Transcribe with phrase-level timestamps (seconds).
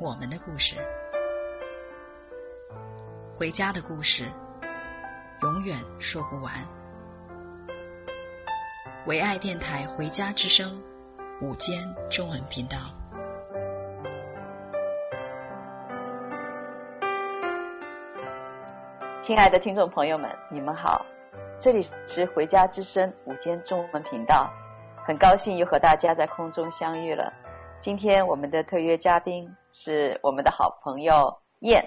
[0.00, 0.74] 我们的故事，
[3.36, 4.24] 回家的故事，
[5.42, 6.52] 永远说不完。
[9.06, 10.82] 唯爱电台《回家之声》
[11.46, 11.78] 午间
[12.10, 12.76] 中文频道，
[19.22, 21.06] 亲爱的听众朋友们，你们好，
[21.60, 24.52] 这里是《回家之声》午间中文频道，
[25.06, 27.32] 很高兴又和大家在空中相遇了。
[27.80, 31.84] 今天我们的特约嘉宾是我们的好朋友燕，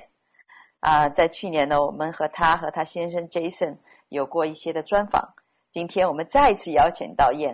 [0.82, 3.76] 啊，在去年呢，我们和他和他先生 Jason
[4.10, 5.28] 有过一些的专访。
[5.70, 7.52] 今天我们再次邀请到燕，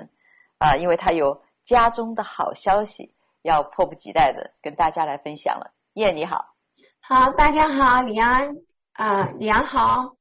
[0.57, 3.09] 啊，因为他有家中的好消息
[3.43, 5.73] 要迫不及待的跟大家来分享了。
[5.93, 6.53] 燕你好，
[6.99, 8.55] 好，大家好，李安
[8.93, 10.15] 啊，李安好。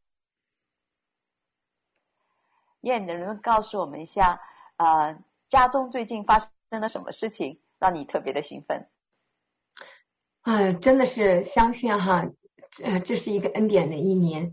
[2.82, 4.40] 燕，能不能告诉我们一下，
[4.76, 5.12] 啊，
[5.48, 7.58] 家中最近发生了什么事情？
[7.82, 8.88] 让你特别的兴奋，
[10.40, 12.30] 哎，真的是相信哈，
[12.70, 14.52] 这，这是一个恩典的一年，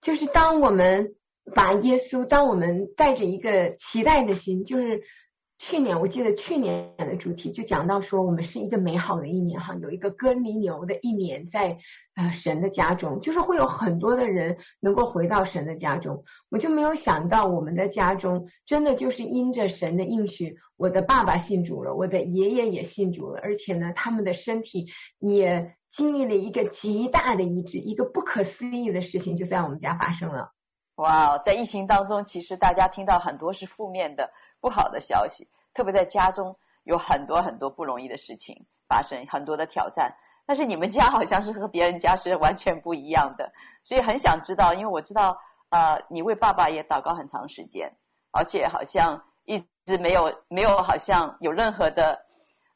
[0.00, 1.14] 就是当我们
[1.54, 5.02] 把耶稣，当我们带着一个期待的心，就是。
[5.62, 11.76] 去年我记得去年的主题就讲到说，我们是一个美好的一年哈，有一个哥尼牛的一年在
[12.14, 16.24] 呃神的家中，就是会有很多的人能够回到神的家中。
[16.48, 24.86] 我就没有想到我们的家中真的就是因着神的应许，我的爸爸信主了，我的爷爷也信主了，而且呢，他们的身体
[25.18, 30.52] 也经历了一个极大的医治，一个不可思议的事情就在我们家发生了。
[31.00, 34.30] 哇，在疫情当中，其实大家听到很多是负面的。
[34.60, 38.54] 不好的消息，特别在家中有很多很多不容易的事情
[38.86, 40.14] 发生，很多的挑战。
[40.44, 43.50] 但是你们家好像是和别人家是完全不一样的，
[43.82, 45.34] 所以很想知道，因为我知道，
[45.70, 47.90] 呃，你为爸爸也祷告很长时间，
[48.32, 52.20] 而且好像一直没有没有好像有任何的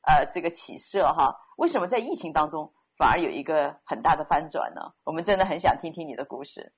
[0.07, 1.39] 呃这个起色哈。
[1.59, 4.81] 为什么在疫情当中反而有一个很大的翻转呢？
[5.05, 6.73] 我们真的很想听听你的故事。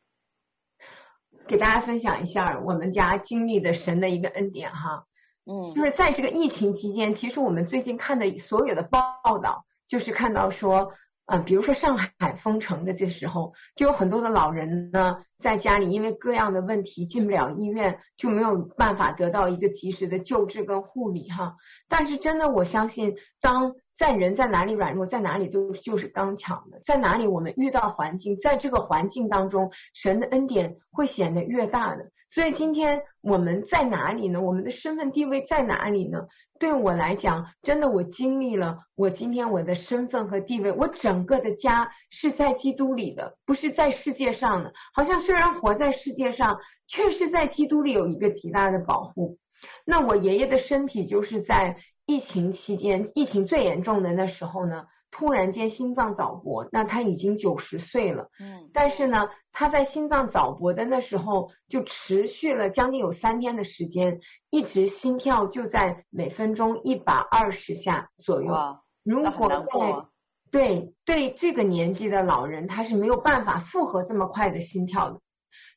[1.49, 5.05] 给大家分享一下我们家经历的神的一个恩典哈，
[5.45, 10.93] 嗯，就是在这个疫情期间，其实我们最近看的所有的报道，就是看到说，
[11.27, 21.55] 呃，比如说上海封城的这时候，就有很多的老人呢在家里，因为各样的问题进不了医院，就没有办法得到一个及时的救治跟护理哈。
[21.89, 23.75] 但是真的，我相信当。
[23.97, 26.81] 在人在哪里软弱，在哪里都就是刚强的。
[26.85, 32.11] 在哪里我们遇到环境，在这个环境当中，神的恩典会显得越大的。
[32.29, 34.41] 所以今天我们在哪里呢？
[34.43, 36.27] 我们的身份地位在哪里呢？
[36.59, 44.73] 对我来讲，真的我经历了，我今天我的身份和地位，我整个的家是在基督里的，不是在世界上的。
[44.93, 49.39] 好像虽然活在世界上，却是在基督里有一个极大的保护。
[49.87, 51.79] 那我爷爷的身体就是在。
[52.07, 68.55] 疫情期间，疫情最严重的那时候呢，突然间心脏早搏，那他已经九十岁了，嗯，但是呢，他在心脏早搏的那时候就持续了将近有三天的时间，一直心跳就在每分钟一百二十下左右。
[69.03, 70.07] 如果在
[70.53, 75.21] 对对这个年纪的老人，他是没有办法负荷这么快的心跳的，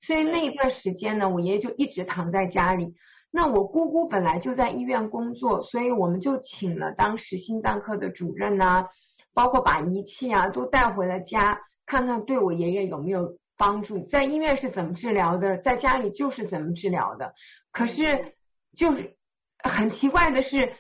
[0.02, 2.94] 所以那一段时间呢，我爷爷就一直躺在家里。
[3.32, 8.88] 那我姑姑本来就在医院工作，所以我们就请了当时心脏科的主任呐、啊，
[9.34, 14.00] 包括把仪器啊都带回了家，看看对我爷爷有没有帮助。
[14.06, 17.36] 在医院是怎么治疗的，在家里就是怎么治疗的。
[17.72, 18.34] 可是
[18.76, 19.16] 就是
[19.64, 20.74] 很奇怪的是，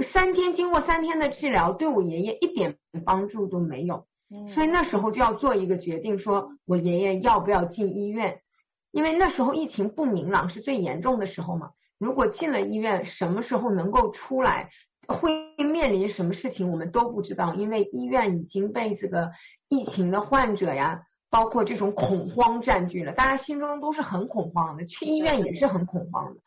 [0.00, 2.76] 三天经过三天的治疗，对我爷爷一点
[3.06, 4.06] 帮助都没有。
[4.48, 8.42] 所以那时候就要做一个决定，说我爷爷要不要进医院，
[8.90, 11.70] 因为那时候疫情不明朗，是最严重的时候嘛。
[11.98, 14.70] 如果进了医院，什么时候能够出来，
[15.08, 17.54] 会面临什么事情，我们都不知道。
[17.54, 19.30] 因为医院已经被这个
[19.68, 26.40] 疫情的患者呀，包括这种恐慌占据了，大家心中都是很恐慌的，去医院也是很恐慌的，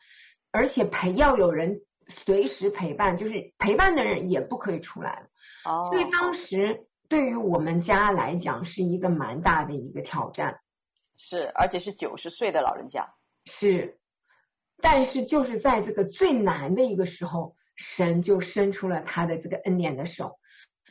[0.52, 5.26] 而且陪要有人随时陪伴，就是陪伴的人也不可以出来了。
[5.64, 10.60] 哦，所以当时对于我们家来讲是一个蛮大的一个挑战。
[11.16, 13.06] 是，而且是九十岁的老人家。
[13.46, 13.96] 是。
[14.82, 20.38] 但是就是在这个最难的一个时候，神就伸出了他的这个恩典的手。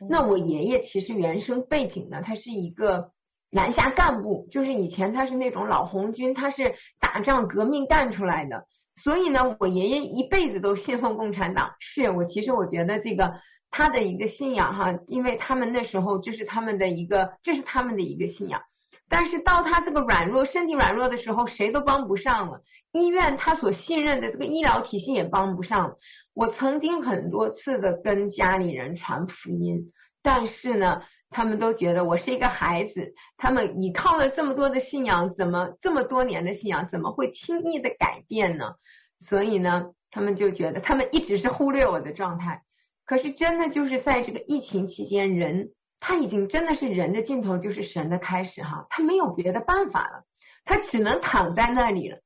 [0.09, 3.11] 那我爷爷其实原生背景呢，他是一个
[3.49, 8.65] 南下干部，就是以前他是那种老红军，他是打仗革命干出来的。
[8.95, 11.71] 所以呢，我爷爷一辈子都信奉共产党。
[11.79, 13.33] 是我其实我觉得这个
[13.71, 18.61] 他的一个信仰哈，因为他们那时候就是他们的一个，这是他们的一个信仰。
[19.09, 22.61] 但是到他这个软弱、身体软弱的时候，谁都帮不上了。
[22.91, 25.97] 医院他所信任的这个医疗体系也帮不上。
[26.33, 29.91] 我曾经很多次的跟家里人传福音，
[30.21, 38.75] 但是呢，他们都觉得我是一个孩子，他们依靠了这么多的信仰，怎么这么多年的信仰，怎么会轻易的改变呢？
[39.19, 42.63] 所以呢，他们就觉得他们一直是忽略我的状态。
[43.05, 45.71] 可是真的就是在这个疫情期间，人。
[46.01, 50.23] 他已经真的是人的尽头就是神的开始哈，他没有别的办法了，
[50.63, 52.19] 他只能躺在那里了。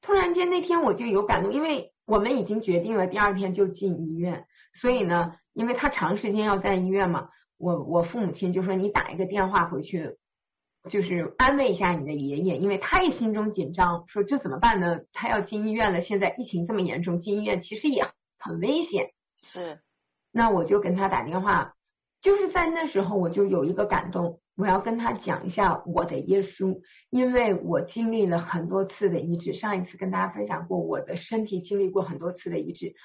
[0.00, 10.16] 突然间那天我就有感动，因为我们已经决定了第二天就进医院，所以呢，因为他长时间要在医院嘛，我我父母亲就说你打一个电话回去，
[10.88, 15.00] 就是安慰一下你的爷爷，因为他也心中紧张，说这怎么办呢？
[15.12, 18.06] 他要进医院了，现在疫情这么严重，进医院其实也
[18.38, 19.12] 很危险。
[19.40, 19.80] 是，
[20.30, 21.74] 那我就跟他打电话。
[22.20, 29.52] 就是在那时候，我就有一个感动，我要跟他讲一下我的耶稣，因为我经历了很多次的医治。
[29.52, 32.96] 上一次跟大家分享过，我的身体经历过很多次的医治。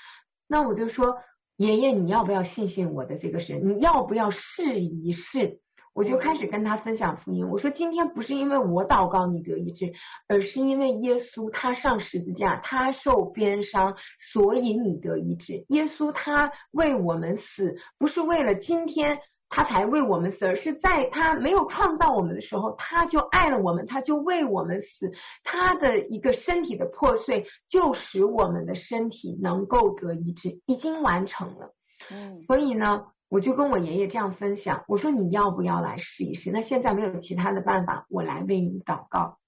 [0.48, 1.18] 那我就说，
[1.56, 3.70] 爷爷，你要不要信信我的这个神？
[3.70, 5.60] 你要不要试一试？
[5.94, 7.48] 我就开始跟他分享福音。
[7.48, 9.94] 我说，今天不是因为我祷告你得医治，
[10.28, 15.66] 而是因为耶稣他上十字架，他受鞭伤，所以你得医治。
[15.70, 19.20] 耶稣他为我们死，不是为了今天
[19.56, 25.12] 他才为我们死，而是在他没有创造我们的时候，他就爱了我们，他就为我们死。
[25.44, 31.76] 他的一个身体的破碎，就使我们的身体能够得医治，已经完成了。
[32.10, 33.06] 嗯，所以呢。
[33.30, 36.52] 我就跟我爷爷这样分享，我说你要不要来试一试？
[36.52, 39.40] 那现在没有其他的办法，我来为你祷告。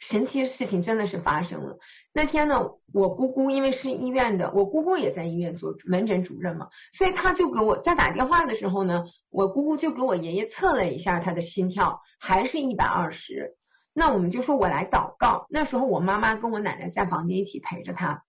[0.00, 1.78] 神奇的事情真的是发生了。
[2.12, 13.56] 那天呢，我姑姑因为是医院的，我姑姑也在医院做门诊主任嘛，所以他就给我在打电话的时候呢，我姑姑就给我爷爷测了一下他的心跳，还是一百二十。
[13.92, 15.46] 那我们就说我来祷告。
[15.50, 18.24] 那时候我妈妈跟我奶奶在房间一起陪着他。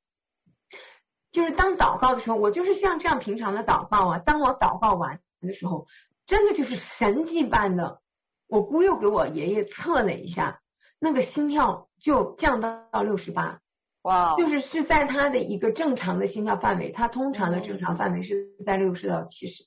[1.32, 4.18] 就是当祷告的时候，我就是像这样平常的祷告啊。
[4.20, 5.88] 当我祷告完的时候，
[6.26, 8.02] 真的就是神迹般的。
[8.48, 10.62] 我姑又给我爷爷测了一下，
[11.00, 13.60] 那个心跳就降到到六十八，
[14.04, 19.64] 哇，就是是在他的一个正常的心跳范围，他通常的正常范围是在六十到七十。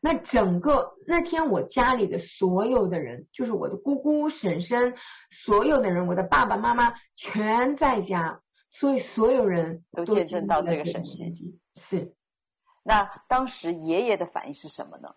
[0.00, 4.94] 那整个那天我家里的所有的人，就是我的姑姑、婶婶，
[5.30, 8.40] 所有的人，我的爸爸妈妈全在家。
[8.72, 12.14] 所以所有人都见证到这个神迹，是。
[12.84, 15.12] 那当时爷爷的反应是什么呢？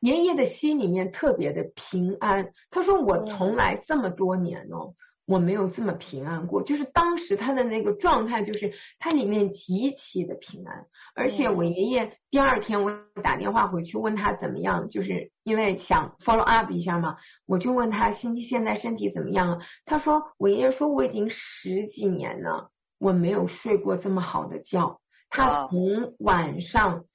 [0.00, 2.52] 爷爷的心里面特别的平安。
[2.70, 4.94] 他说：“我从来这么多年哦，
[5.26, 6.62] 我没有这么平安过。
[6.62, 10.86] 就是当时他的那个状态，就是他里面极其的平安。
[11.14, 12.92] 而且我爷爷第二天我
[13.22, 17.16] 打电话回去问他怎么样，就是因为想 follow up 一下嘛，
[17.46, 19.58] 我就问他心现在身体怎么样啊？
[19.84, 27.06] 他说：我爷爷说我已经十几年了。”我没有睡过这么好的觉，他从晚上，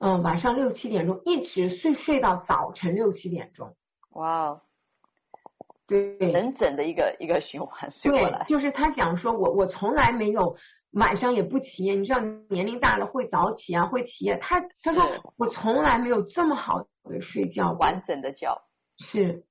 [0.00, 3.76] 嗯、呃，晚上六七点钟一直睡睡到早晨六七点钟。
[4.10, 4.60] 哇，
[5.86, 8.44] 对，整整的一个一个循环睡过来。
[8.44, 10.56] 对，就是他讲说我我从来没有
[10.90, 14.36] 晚上也不起夜，你知道年龄大了会早起啊，会起夜。
[14.38, 15.04] 他他说
[15.36, 18.60] 我从来没有这么好的睡觉，完整的觉。
[18.98, 19.44] 是。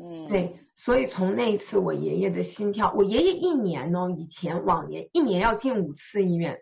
[0.00, 6.60] 嗯，对，所以从那一次我爷爷的心跳，我爷爷一年呢，以前往年一年要进五次医院，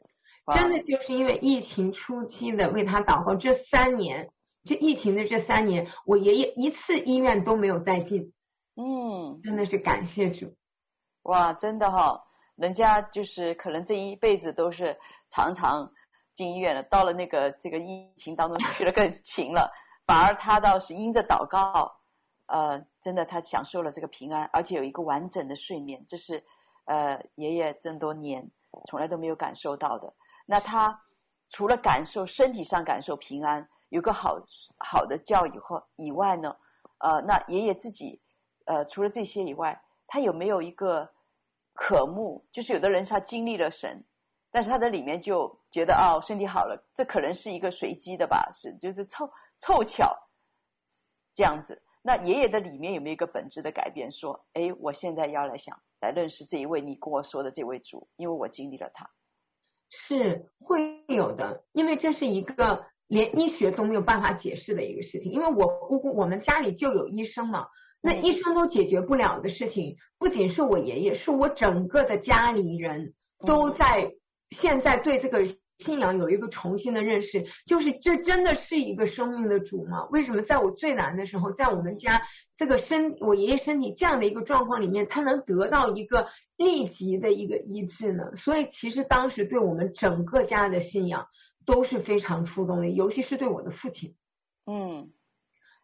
[0.54, 4.30] 真的就是因为疫情初期的为他祷告，这三年，
[4.64, 8.32] 这疫情的这三年，我爷爷一次医院都没有再进，
[8.76, 10.54] 嗯，真的是感谢主，
[11.22, 12.22] 哇，真的哈、哦，
[12.54, 14.96] 人家就是可能这一辈子都是
[15.30, 15.90] 常常
[16.32, 19.70] 进医院了，到了那个这个疫情当中去了更勤了，
[20.06, 21.92] 反而他倒是因着祷告。
[22.48, 26.40] 呃，真的，他享受了这个平安，而且有一个完整的睡眠，这是
[26.84, 28.48] 呃爷爷这么多年
[28.88, 30.14] 从来都没有感受到的。
[30.46, 30.98] 那他
[31.50, 34.38] 除了感受身体上感受平安，有个好
[34.78, 36.56] 好的觉以后以外呢，
[36.98, 38.20] 呃，那爷爷自己
[38.64, 41.08] 呃除了这些以外，他有没有一个
[41.74, 42.44] 渴慕？
[42.50, 44.02] 就是有的人他经历了神，
[44.50, 50.16] 但是他的里面就觉得哦，身体好了，这可能是一个随机的吧，是就是凑凑巧
[51.34, 51.82] 这样子。
[52.02, 54.08] 那爷爷的里面有没有一个本质的改变？
[54.10, 59.10] 说，哎，我现在要来想来认识这一位你跟我说的这位主，因为我经历了他，
[59.90, 65.32] 是会有的，因为这是一个连医学都没有办法解释的一个事情。
[65.32, 67.66] 因为我姑姑，我们家里就有医生嘛，
[68.00, 73.14] 那医生都解决不了的事情，不仅是我爷爷，是我整个的家里人
[73.46, 74.12] 都在
[74.50, 75.44] 现在对这个
[75.78, 80.06] 信仰有一个重新的认识，就是这真的是一个生命的主吗？
[80.10, 82.22] 为什么在我最难的时候，在我们家
[82.56, 88.34] 这个身我爷爷身体这样的一个状况里面，他能得到一个立即的一个医治呢？
[88.34, 91.28] 所以其实当时对我们整个家的信仰
[91.64, 94.16] 都是非常触动的，尤其是对我的父亲。
[94.64, 95.12] 嗯，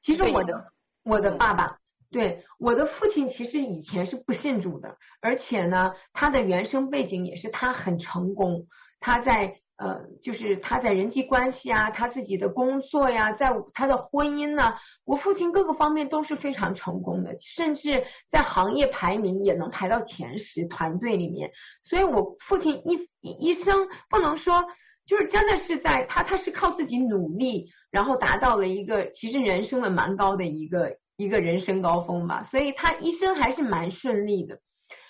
[0.01, 0.73] 其实我的
[1.05, 1.79] 我的爸爸，
[2.11, 8.67] 对我的父亲，其实以前是不信主的，而且呢，他的原生背景也是他很成功，
[8.99, 9.62] 他在。
[9.77, 14.75] 呃，就是他在人际关系啊，他自己的工作呀，在他的婚姻呢，
[15.05, 21.51] 我父亲各个方面都是非常成功的，甚至在行业排名也能排到前十，团队里面。
[21.83, 24.65] 所以我父亲一一生不能说，
[25.05, 34.61] 就是真的是在他他是靠自己努力，然后达到了一个其实人生的蛮高的一个一个人生高峰吧，所以他一生还是蛮顺利的。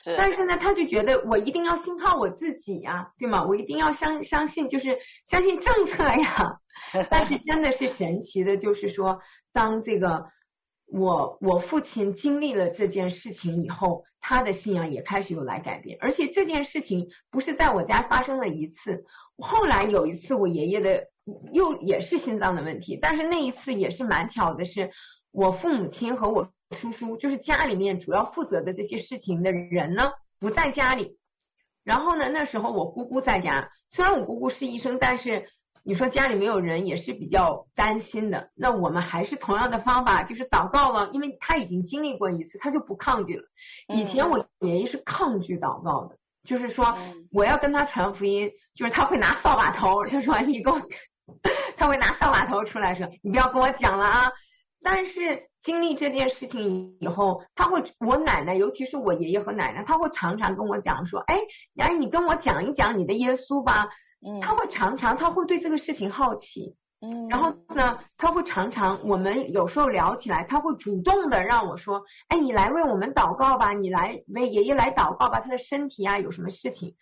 [0.02, 3.44] 是，但是呢，他就觉得我一定要信靠我自己呀，对吗？
[3.44, 6.58] 我一定要相相信，就是相信政策呀。
[7.10, 9.20] 但是真的是神奇的，就是说，
[9.52, 10.26] 当这个
[10.86, 15.96] 我我父亲经历了这件事情以后，他的信仰也开始有来改变。
[16.00, 19.04] 而且这件事情不是在我家发生了一次，
[19.38, 21.08] 后来有一次我爷爷的
[21.52, 24.90] 又也是心脏的问题，但是那一次也是蛮巧的是，
[25.30, 26.50] 我父母亲和我。
[26.72, 30.10] 叔叔就是家里面主要负责的这些事情的人呢，
[30.40, 31.18] 不在家里。
[31.84, 35.48] 然后呢，那时候我姑姑在家，虽然我姑姑是医生，但是
[35.82, 38.50] 你说家里没有人也是比较担心的。
[38.54, 43.44] 那我们还是同样的方法，就是祷告了，因为他已经经历过一次，他就不抗拒了。
[43.88, 46.96] 以前我爷爷是抗拒祷告的，就是说
[47.32, 50.80] 我要跟他传福音，就是他会拿扫把头，他说你给我，
[51.76, 54.30] 他会拿扫把头出来说，你不要跟我讲了啊。
[54.84, 61.40] 但是经历这件事情以后，他会，我奶奶，尤其是我爷爷和奶奶，他会常常跟我讲说，哎，
[61.76, 63.88] 哎，你跟我讲一讲你的耶稣吧。
[64.26, 66.76] 嗯，他会常常，他会对这个事情好奇。
[67.00, 76.94] 嗯，然后呢，他会常常，我们有时候聊起来，他会主动的让我说，哎，你来为我们祷告吧，你来为爷爷来祷告吧，他的身体啊有什么事情？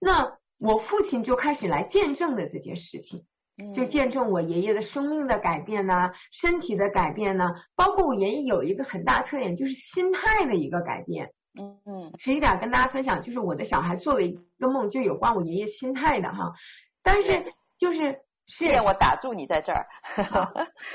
[0.00, 3.24] 那我父亲就开始来见证的这件事情。
[3.72, 11.32] 就见证我爷爷的生命的改变呢，身体的改变呢，包括我爷爷有一个很大特点，就是心态的一个改变。
[11.56, 16.52] 嗯嗯，实际点跟大家分享，就是我的小孩做了一个梦，就有关我爷爷心态的哈。
[17.00, 19.86] 但是就是是我打住你在这儿，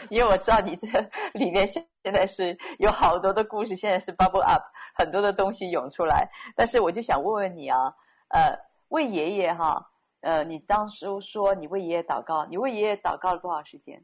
[0.10, 0.88] 因为我知道你这
[1.34, 4.62] 里面现现在是有好多的故事，现在是 bubble up，
[4.96, 6.28] 很多的东西涌出来。
[6.58, 7.78] 但是我就想问问你啊，
[8.30, 8.54] 呃，
[8.89, 9.82] 为爷爷哈。
[10.21, 14.03] 呃，你当时说你为爷爷祷告，你为爷爷祷告了多少时间？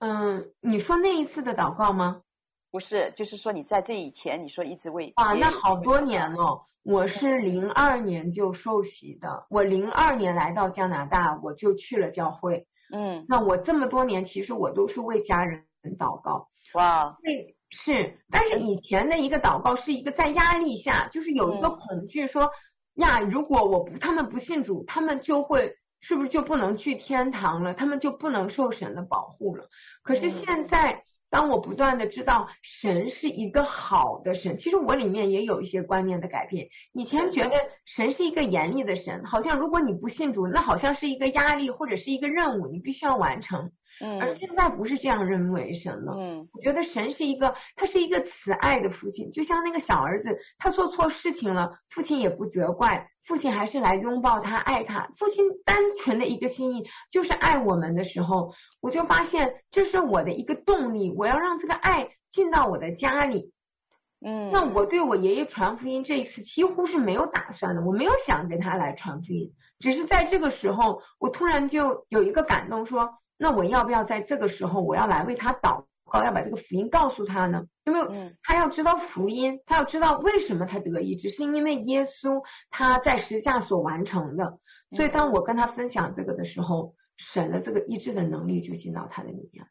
[0.00, 2.22] 嗯，你说那一次的祷告吗？
[2.70, 6.66] 不是，就是说你在这以前，你说一直为啊，那好多年了。
[6.82, 12.66] 我是零二年就受洗的，我零二年来到加拿大，我就去了教会。
[12.92, 15.64] 嗯，那我这么多年，其实我都是为家人
[15.98, 16.48] 祷告。
[16.74, 22.44] 哇，对，是，但是以前的一个祷告是一个在压力下，就是有一个恐惧说。
[22.44, 22.50] 嗯
[22.98, 27.72] 呀，如果我不，他们不信主，他们就会是不是就不能去天堂了？
[27.72, 29.68] 他们就不能受神的保护了？
[30.02, 36.68] 可是现在，当我不断的知道神是一个好的神，其实我里面也有一些观念的改变。
[36.92, 43.70] 以前觉得神是一个严厉的神，好像如果你不信主，那好像是一个压力或者是一个任务，你必须要完成。
[44.00, 46.14] 嗯，而现在不是这样认为神了。
[46.16, 55.10] 嗯，我觉得神是一个，他是一个慈爱的父亲，就像那个小儿子，他做错事情了，父亲也不责怪，父亲还是来拥抱他，爱他。
[55.16, 63.52] 父亲单纯的一个心意就是爱我们的时候，我就发现这是我的一个动力，我要让这个爱进到我的家里。
[64.24, 73.18] 嗯，那我对我爷爷传福音这一次几乎是没有打算的，我没有想给他来传福音，只是在这个时候，我突然就有一个感动说。
[73.38, 77.64] 那我要不要在这个时候，我要来为他祷告，要把这个福音告诉他呢？
[77.86, 78.00] 因为？
[78.10, 84.58] 嗯，他要知道福音，他要知道为什么他得医治，是因为耶稣他在十字架所完成的。
[84.90, 89.64] 所以当我跟他分享这个的时候，神的这个医治的能力就进到他的里面。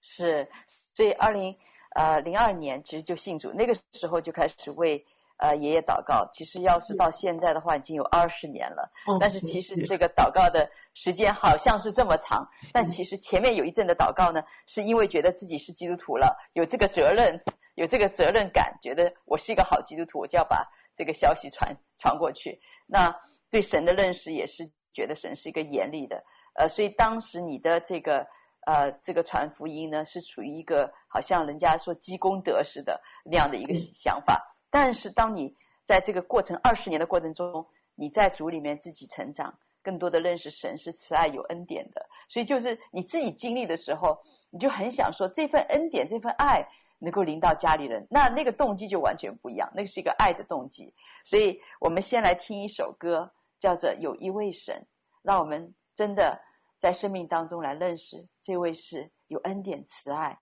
[0.00, 0.48] 是，
[0.94, 1.54] 所以二零
[1.94, 5.04] 呃零二年其实就信主，那个时候就开始为。
[5.38, 8.90] 呃，爷爷祷告，其实要是到现在的话，已经有二十年了。
[9.20, 17.38] 但是其实这个祷告的时间好像是这么长， 但其实前面有一阵的祷告呢，是因为觉得自己是基督徒了，有这个责任，
[17.74, 22.58] 有这个责任感，觉得我是一个好基督徒，我就要把这个消息传传过去。
[22.86, 23.14] 那
[23.50, 26.24] 对神的认识也是觉得神是一个严厉的，
[26.54, 28.26] 呃，所以当时你的这个
[28.66, 34.42] 呃这个传福音呢，是处于一个好像人家说积功德似的那样的一个想法。
[34.70, 35.54] 但是当你
[35.84, 44.18] 在这个过程二十年的过程中，你在主里面自己成长，更多的认识神是慈爱有恩典的，所以就是你自己经历的时候，
[44.50, 46.66] 你就很想说这份恩典这份爱
[46.98, 50.92] 能够临到家里人，那那个动机就完全不一样，那个是一个爱的动机。
[51.24, 53.30] 所以我们先来听一首歌，
[53.60, 54.74] 叫做《有一位神》，
[55.22, 56.40] 让我们真的
[56.78, 60.38] 在生命当中来认识这位是有恩典慈爱，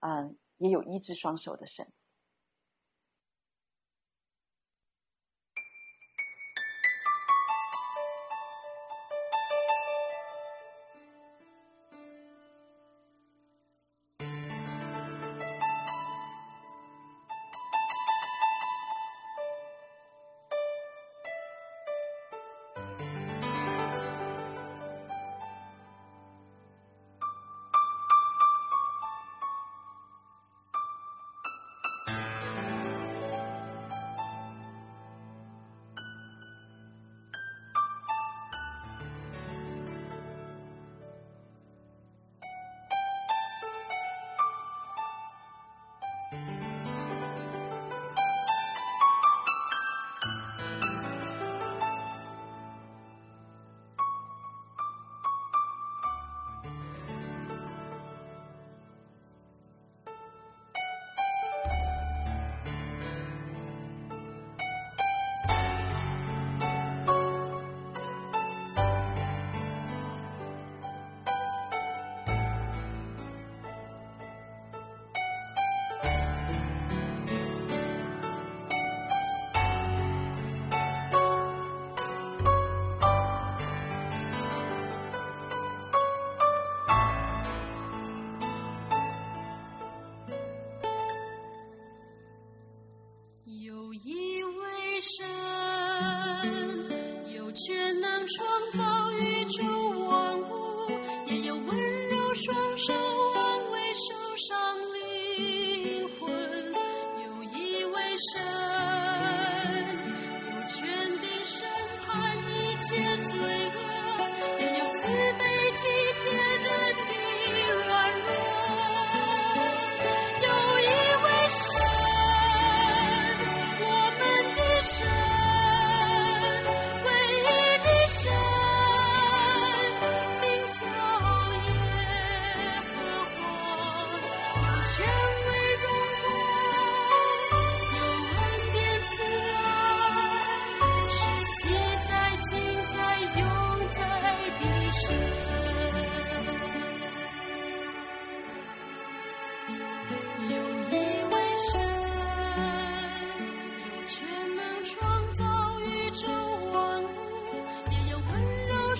[0.00, 1.86] 嗯，也有医治双手的神。
[108.18, 108.47] wish I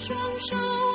[0.09, 0.88] 双手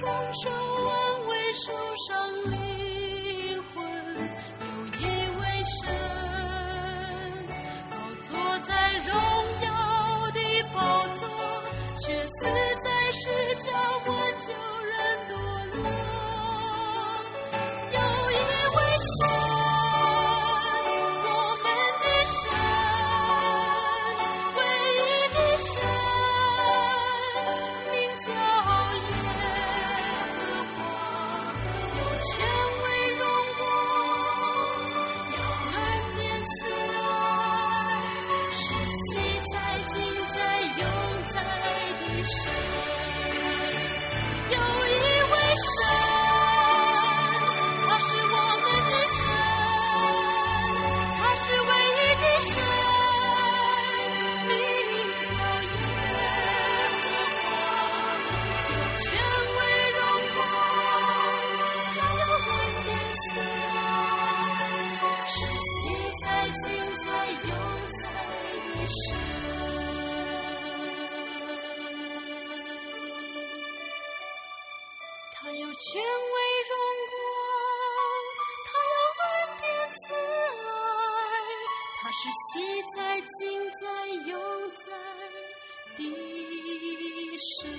[0.00, 2.79] 双手安慰受伤你。
[82.22, 84.38] 是喜在今在永
[84.84, 84.92] 在
[85.96, 87.70] 的神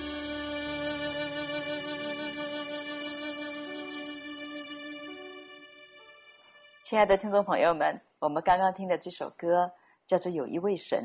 [6.81, 9.71] 亲爱的听众朋友们，我们刚刚听的这首歌
[10.07, 11.03] 叫做《有一位神》，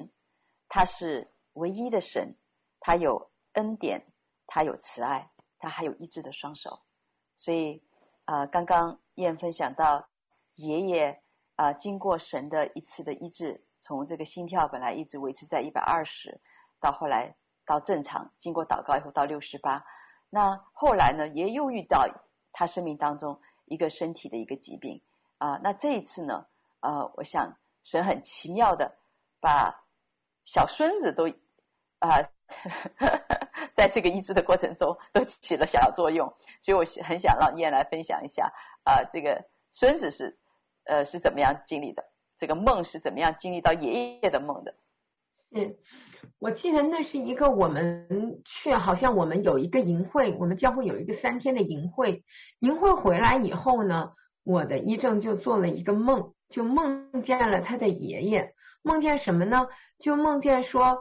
[0.66, 2.35] 他是唯一的神，
[2.81, 4.03] 他有恩典，
[4.46, 6.81] 他有慈爱，他还有医治的双手。
[7.37, 7.83] 所以，
[8.25, 10.09] 啊、呃，刚刚燕分享到
[10.55, 11.22] 爷爷
[11.56, 16.38] 啊、经过神的一次的医治，从这个心跳本来一直维持在一百二十，
[16.80, 17.34] 到后来
[17.66, 19.84] 到正常，经过祷告以后到六十八。
[20.30, 22.06] 那后来呢，爷爷又遇到
[22.52, 25.00] 他生命当中一个身体的一个疾病。
[25.38, 26.46] 啊、那这一次呢？
[26.80, 28.90] 呃，我想神很奇妙的
[29.40, 29.74] 把
[30.44, 31.28] 小孙子都
[31.98, 32.16] 啊、
[32.98, 33.20] 呃，
[33.74, 36.26] 在这个医治的过程中都起了小作用，
[36.60, 38.52] 所以我很想让燕来分享一下
[38.84, 40.36] 啊、这个孙子是
[40.87, 42.05] 呃是怎么样经历的，
[42.38, 44.75] 这个梦是怎么样经历到爷爷的梦的。
[45.53, 45.79] 是，
[46.38, 52.25] 我记得那是一个我们去，好像我们有一个营会，我们教会有一个三天的营会，
[52.61, 54.12] 营会回来以后呢。
[54.42, 58.55] 我的医正就做了一个梦，就梦见了他的爷爷。
[58.83, 59.66] 梦见什么呢？
[59.99, 61.01] 就梦见说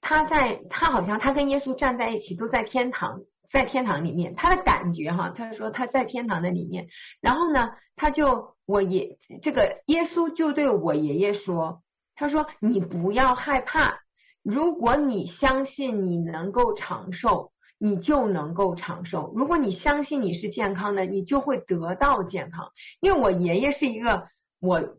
[0.00, 4.34] 他在，他好像他跟耶稣站在一起，都在天堂，在天堂里面。
[4.34, 6.88] 他的感觉哈，他说他在天堂的里面。
[7.20, 11.82] 然后呢，他就我爷这个耶稣就对我爷爷说，
[12.14, 14.00] 他说你不要害怕，
[14.42, 17.52] 如果你相信你能够长寿。
[17.76, 19.32] 你就能够长寿。
[19.34, 22.70] 如果你相信你是健康的，你就会得到健康。
[23.00, 24.28] 因为我爷爷是一个，
[24.60, 24.96] 我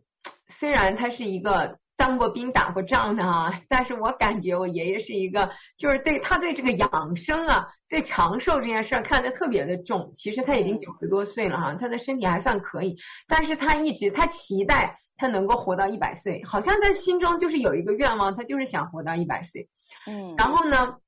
[0.48, 10.12] 虽然他是一个当过兵、打过仗的啊，但是我感觉我爷爷是一个，就是对他对这个养生啊，对长寿这件事儿看得特别的重。
[10.14, 19.68] 其实他已经九十多岁了哈，他的身体还算可以，但是他一直他期待他能够活到一百岁，好像在心中就是有一个愿望，他就是想活到一百岁。
[20.06, 20.98] 嗯，然后呢？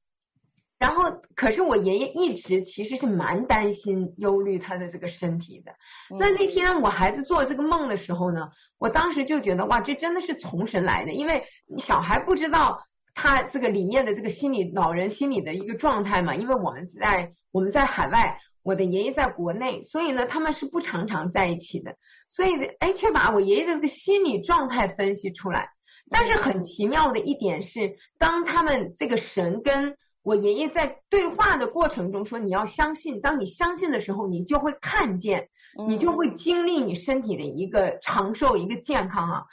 [0.78, 5.72] 然后，可是我爷爷一直其实是蛮担心、忧虑他的这个身体的。
[6.18, 11.42] 那那天我孩子做这个梦的时候呢，我当时就觉得哇，这真的是从神来的，因为
[11.78, 12.80] 小孩不知道
[13.12, 16.36] 他这个里面的这个心理老人心理的一个状态嘛。
[16.36, 21.96] 因为我们在我们在海外，我的爷爷在国内，所以呢，他们是不常常在一起的。
[22.28, 25.70] 所以，哎，却把我爷爷的这个心理状态分析出来。
[26.10, 29.96] 但是很奇妙的一点是，当他们这个神跟
[30.28, 35.48] 我爷爷在对话的过程中说：“你要相信，当你相信的时候，你就会看见，
[35.88, 39.44] 你就会经历你身体的一个长寿、一个健康啊。”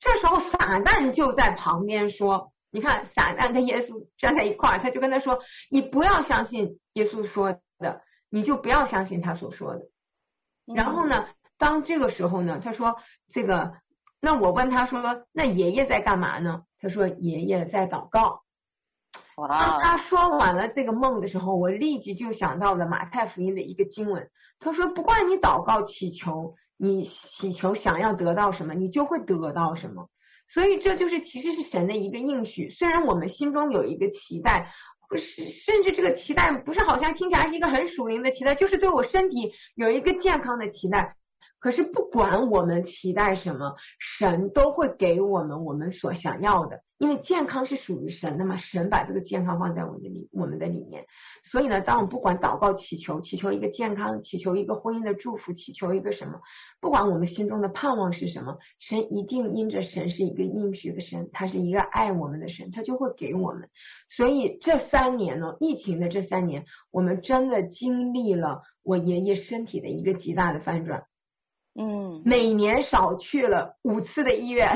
[0.00, 5.38] 这时候撒旦就在旁边说：“你看，撒旦跟耶稣站在一块儿，他就跟他说
[5.70, 9.86] ：‘你不要相信耶稣说的，你就不要相信他所说的。’
[10.66, 11.28] 然后呢，
[11.58, 12.96] 当这个时候呢，他说
[13.30, 13.72] ：‘这个，
[14.20, 15.00] 那我问他说，
[15.30, 18.42] 那爷爷在干嘛呢？’他说：‘爷爷在祷告。’”
[19.46, 24.28] 当他说完了这个梦的时候，我立即就想到了马太福音的一个经文。
[24.58, 30.08] 他说：“不管你祷告祈求，你祈求想要得到什么，你就会得到什么。”
[30.48, 32.70] 所以这就是其实是神的一个应许。
[32.70, 34.72] 虽然我们心中有一个期待，
[35.08, 41.17] 不是甚至这个期待不是好像听起来是一个很属灵的期待，就是对我身体有一个健康的期待。
[41.58, 46.82] 可是不管我们期待什么，神都会给我们我们所想要的。
[46.98, 51.06] 因为健康是属于神的嘛，神把这个健康放在我们的里，我们的里面。
[51.44, 56.40] 所以呢，当我们不管祷告祈求，祈求一个健康，祈求一个婚姻的祝福，祈求一个什么，
[56.80, 63.70] 不管我们心中的盼望是什么，神一定因着神是一个应许的神，他是一个爱我们的神，他就会给我们。
[64.08, 71.04] 所以这三年呢，疫情的这三年，我们真的经历了我爷爷身体的一个极大的翻转。
[71.80, 74.68] 嗯，每年少去了五次的医院。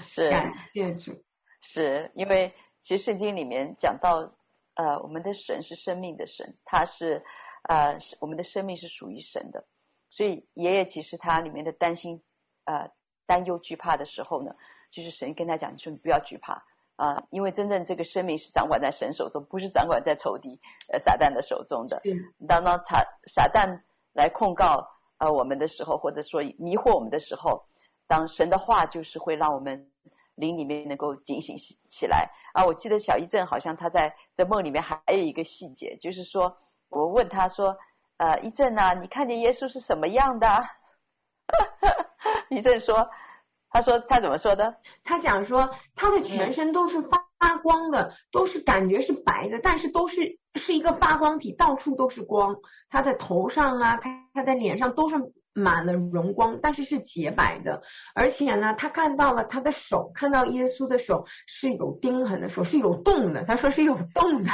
[0.00, 1.12] 是， 感谢主。
[1.60, 4.32] 是因为其实圣经里面讲到，
[4.74, 7.22] 呃，我们的神是生命的神，他是，
[7.64, 9.62] 呃，我们的生命是属于神的，
[10.08, 12.22] 所以爷爷其实他里面的担心，
[12.64, 12.88] 呃，
[13.26, 14.54] 担忧惧怕的时候呢，
[14.90, 16.54] 就是神跟他讲，你说你不要惧怕
[16.96, 20.58] 啊，呃，因为真正这个生命是掌管在神手中，不是掌管在仇敌
[20.90, 22.00] 呃撒旦的手中的。
[22.04, 23.78] 嗯，当当撒撒旦
[24.12, 24.86] 来控告
[25.18, 27.64] 呃我们的时候，或者说迷惑我们的时候，
[28.06, 29.90] 当神的话就是会让我们。
[30.36, 31.56] 灵里面能够警醒
[31.88, 32.62] 起来啊！
[32.62, 36.54] 我记得小一正好像他在在梦里面还有一个细节，就是说
[36.90, 37.74] 我问他说
[38.18, 40.46] ：“呃，一正啊，你看见耶稣是什么样的？”
[42.50, 43.08] 一正说
[43.72, 44.76] ：“他说他怎么说的？
[45.02, 52.56] 他讲说他的全身都是发发光的，都是感觉是白的，但是都是是一个发光体，到处都是光。
[52.88, 55.16] 他的头上啊，他他的脸上都是。”
[55.58, 57.80] 满了荣光，但是是洁白的，
[58.14, 63.42] 而且呢，他看到了他的手，看到耶稣的手是有钉痕的手，是有洞的。
[63.42, 64.50] 他说是有洞的，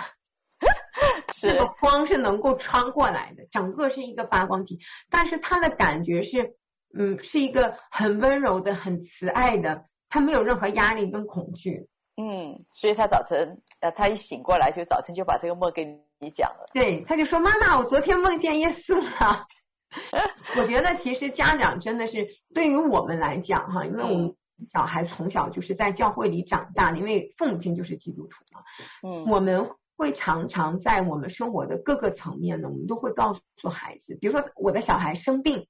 [1.41, 4.79] 这个光是能够穿过来的，整个是一个发光体。
[5.11, 6.55] 但是他的感觉是，
[6.97, 11.89] 嗯，是一个很温柔的、很慈爱的，他没有任何压力跟恐惧。
[12.17, 15.85] 嗯，所以他早晨，呃，他一醒过来就早晨就把这个梦给
[16.19, 16.67] 你讲了。
[16.73, 19.47] 对，他就说：“妈妈，我昨天梦见耶稣了。
[20.57, 24.35] ”我觉得其实家长真的是对于我们来讲哈，因为我们
[24.69, 28.63] 小孩从小就是在教会里长大，因为父母亲就是基督徒嘛，
[29.03, 35.67] 嗯，我们会常常在我们生活的各个层面呢，我们都会告诉孩子，比如说我的小孩生病，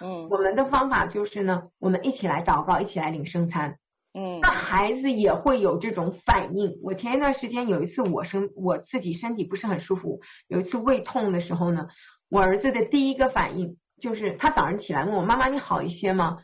[0.00, 3.78] 嗯，我们的方法就是呢，我们一起来祷告，一起来领圣餐，
[4.14, 6.78] 嗯，那孩子也会有这种反应。
[6.82, 11.88] 我前一段时间有一次我身我自己身体不是很舒服，有一次胃痛的时候呢。
[12.30, 16.38] 我儿子的第一个反应就是，他早上起来问我妈妈：“你好一些吗？”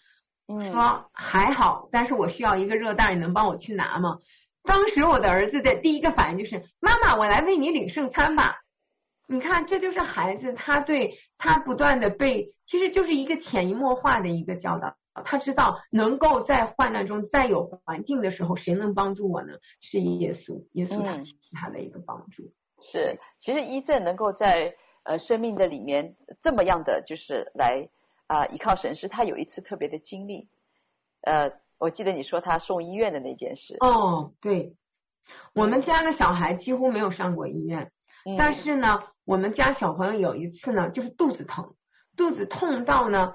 [0.47, 4.19] 嗯，说还好，但是我需要一个热袋，你能帮我去拿吗？
[4.63, 8.61] 当时我的儿子的第一个反应就是：“妈妈，我来为你领圣餐吧。”
[9.27, 14.97] 你看，这就是孩子他对他不断的被，其实就是一个潜移默化的一个教导。
[15.21, 19.53] 他知道能够在患难中，再有环境的时候，谁能帮助我呢？
[19.81, 22.43] 是耶稣，耶稣他是他的一个帮助。
[22.45, 24.75] 嗯、是，其实医正能够在。
[25.03, 27.89] 呃，生命的里面这么样的就是来
[28.27, 30.47] 啊、呃，依靠神，是他有一次特别的经历。
[31.23, 33.75] 呃，我记得你说他送医院的那件事。
[33.81, 34.77] 哦，对，
[35.55, 37.91] 我们家的小孩几乎没有上过医院，
[38.27, 41.75] 嗯、但是呢，我们家小朋友有一次呢，就是肚子疼，
[42.15, 43.33] 肚子痛到呢，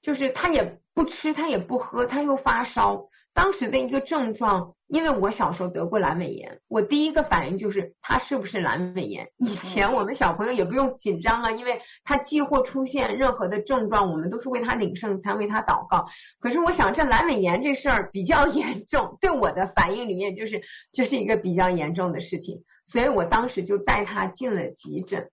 [0.00, 3.08] 就是他也不吃，他也不喝，他又发烧。
[3.34, 9.30] 当时的一个症状，因为我小时候得过阑尾炎，我第一个反应就是他是不是阑尾炎？
[9.38, 16.06] 以前我们小朋友也不用紧张啊，因为他既或出现任何的症状，我们都是为他领圣餐，为他祷告。
[16.40, 20.60] 可是我想这阑尾炎这事儿比较 严重，对我的反应里面就是
[20.92, 25.30] 这是一个比较严重的事情，所以我当时就带他进了急诊。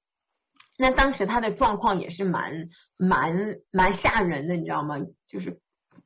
[0.78, 4.96] 那当时他的状况也是蛮蛮蛮吓人的，你知道吗？
[5.30, 5.58] 就是。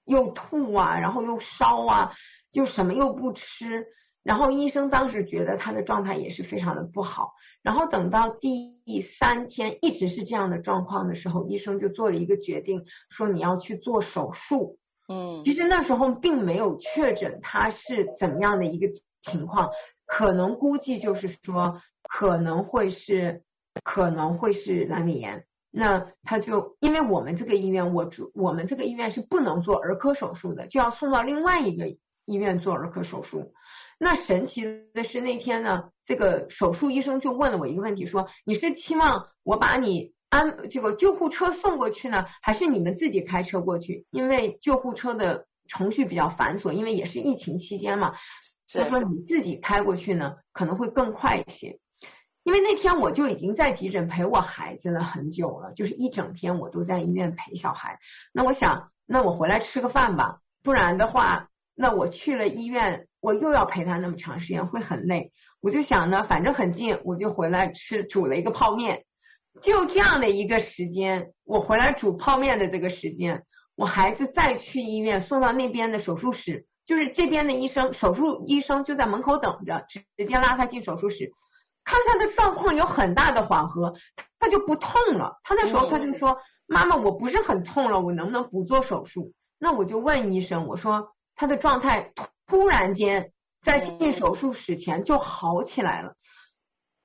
[0.05, 2.12] 又吐啊，然后又烧啊，
[2.51, 3.86] 就什么又不吃，
[4.21, 7.31] 然后医生当时觉得他的状态也是非常的不好，
[7.62, 14.77] 然后等到第三天一直是这样的状况的时候，医生就做了一个决定，说你要去做手术。
[15.07, 18.88] 嗯，其实那时候并没有确诊他是怎么样的一个
[19.21, 19.69] 情况，
[20.05, 23.43] 可能估计就是说可能会是
[23.83, 25.45] 可能会是阑尾炎。
[25.75, 31.88] 那他就因为我们这个医院，我主我们这个医院是不能做儿科手术的，就要送到另外一个
[32.25, 33.55] 医院做儿科手术。
[33.97, 44.05] 那神奇的是那天呢，这个手术医生就问了我一个问题，说你是期望我把你安这个救护车送过去呢，还是你们自己开车过去？
[44.12, 48.13] 因为救护车的程序比较繁琐，因为也是疫情期间嘛。
[48.71, 51.79] 他说你自己开过去呢，可能会更快一些。
[52.43, 57.99] 因为那天我就已经在急诊陪我孩子了很久了，就是一整天我都在医院陪小孩。
[58.34, 65.32] 那我想，那我回来吃个饭吧，不然的话，那我去了医院，我又要陪他那么长时间，会很累。
[65.62, 69.06] 我就想呢，反正很近，我就回来吃，煮了一个泡面。
[69.62, 73.43] 就这样的一个时间，我回来煮泡面的这个时间，
[73.75, 81.32] 我孩子再去医院送到那边的手术室，就是这边的医生，手术医生就在门口等着，直接拉他进手术室。
[81.84, 83.93] 看他的状况有很大的缓和，
[84.39, 85.39] 他就不痛了。
[85.43, 92.13] 他那时候他就说：“妈妈，我不是很痛了，我能不能不做手术？”那我就问医生：“我说他的状态
[92.48, 96.15] 突然间在进手术室前就好起来了。”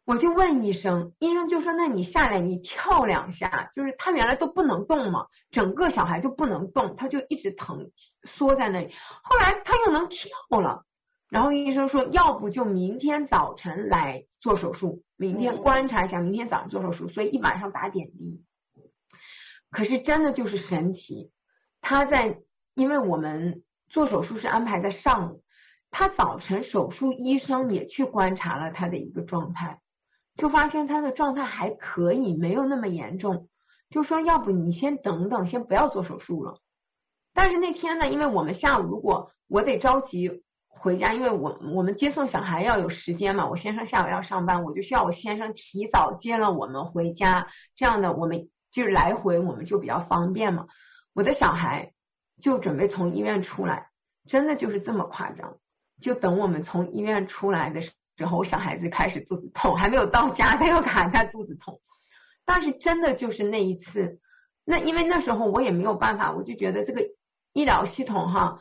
[0.06, 7.90] 我就问医生，医生就说：“那你下来，你跳两下，就是他原来都不能动嘛，整个小孩就不能动，他就一直疼
[8.22, 8.94] 缩在那里。
[9.22, 10.84] 后来他又能跳了。”
[11.28, 18.42] 然后医生说，要不就明天早晨来做手术，明天观察一下，明天早上做手术，所以一晚上打点滴。
[19.70, 21.30] 可是真的就是神奇，
[21.82, 22.40] 他在，
[22.74, 25.42] 因为我们做手术是安排在上午，
[25.90, 29.80] 他早晨手术医生也去观察了他的一个状态，
[30.36, 33.50] 就发现他的状态还可以，没有那么严重，
[33.90, 36.60] 就说要不你先等等，先不要做手术了。
[37.34, 40.42] 但是那天呢，因为我们下午如果我得着急
[40.80, 48.48] 回家，因为我我们接送小孩要有时间嘛，我先生下午要上班，我就需要我先生提早接了我们回家，这样的我们。
[48.70, 50.66] 就是来回我们就比较方便嘛，
[51.14, 51.94] 我的小孩
[52.38, 53.88] 就准备从医院出来，
[54.26, 55.56] 真的就是这么夸张。
[56.02, 57.92] 就等我们从医院出来的时
[58.26, 61.80] 候，我小孩子开始肚子痛，还没有到家，他又喊他肚子痛。
[62.44, 64.20] 但是真的就是那一次，
[64.66, 67.08] 那因为那时候我也没有办法，我就觉得这个
[67.54, 68.60] 医疗系统哈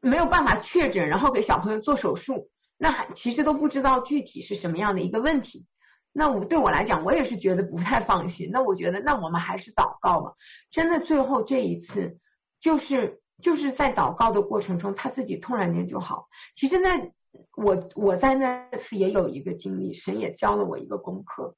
[0.00, 5.66] 没有办法确诊，然后给小朋友做手术，那还其实都不知道具体是什么样的一个问题。
[6.12, 8.50] 那我对我来讲，我也是觉得不太放心。
[8.50, 10.32] 那我觉得，那我们还是祷告吧。
[10.70, 12.18] 真的，最后这一次，
[12.58, 16.28] 就是就是在祷告的过程中，他自己突然间就好。
[16.54, 17.10] 其实那
[17.54, 21.54] 我我在那次也有一个经历，神也教了我一个功课。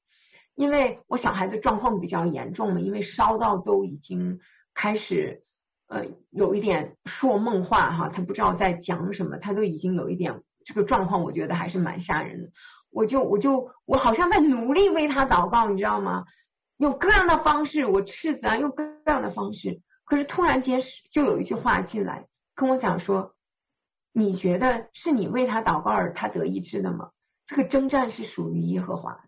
[0.55, 4.41] 因为我小孩子状况比较严重嘛，因为烧到都已经
[4.73, 5.41] 开始
[5.89, 12.49] 呃有一点说梦话哈，他不知道在讲什么，他都已经有一点这个状况，我觉得还是蛮吓人的。
[12.89, 16.25] 我就我就我好像在努力为他祷告，你知道吗？
[16.77, 19.81] 用各样的方式，我斥责啊，用各样的方式。
[20.05, 23.35] 可是突然间就有一句话进来跟我讲说
[24.13, 27.11] ：“你觉得是你为他祷告而他得医治的吗？
[27.45, 29.21] 这个征战是属于耶和华的。”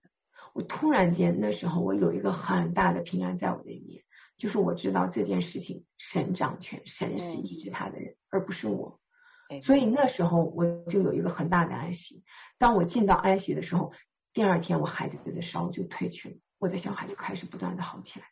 [0.53, 4.03] 我突然间那时候我有一个很大的平安在我的里面，
[4.41, 8.99] 就是我知道这件事情神掌权，神是医治他的人，而不是我。
[9.61, 12.23] 所以那时候我就有一个很大的安息。
[12.57, 13.91] 当我进到安息的时候，
[14.33, 18.25] 第二天我孩子的烧就退去了，我的小孩就开始不断的好起来。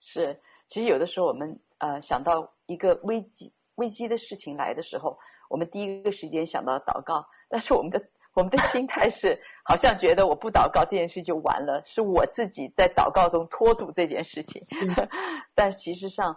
[0.00, 7.98] 是，其实有的时候我们呃想到一个危机危机的事情来的时候，我们第一个时间想到祷告，但是我们的
[8.34, 14.64] 我们的心态是好像觉得我不祷告这件事就完了，是我自己在祷告中拖住这件事情。
[14.70, 15.08] 嗯、
[15.56, 16.36] 但其实上，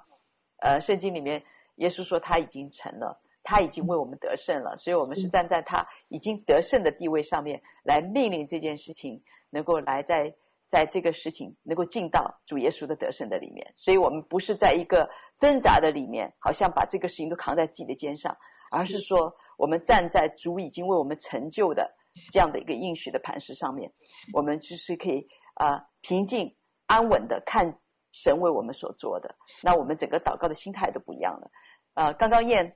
[0.62, 1.44] 呃，圣经里面
[1.76, 3.22] 耶稣说他已经成了。
[3.50, 10.30] 他已经为我们得胜了，所以我们是站在他已经得胜的地位上面来命令这件事情能够来在
[10.68, 15.10] 在这个事情能够进到主耶稣的得胜的里面，所以我们不是在一个
[15.40, 18.36] 挣扎的里面，好像把这个事情都扛在自己的肩上，
[18.70, 21.90] 而是说我们站在主已经为我们成就的
[22.32, 23.92] 这样的一个应许的磐石上面，
[24.34, 26.56] 我们就是可以啊、呃、平静
[26.88, 27.66] 安稳的看
[28.12, 31.52] 神为我们所做的，那我们整个祷告的心态都不一样了。
[31.94, 32.76] 啊、呃，刚刚燕。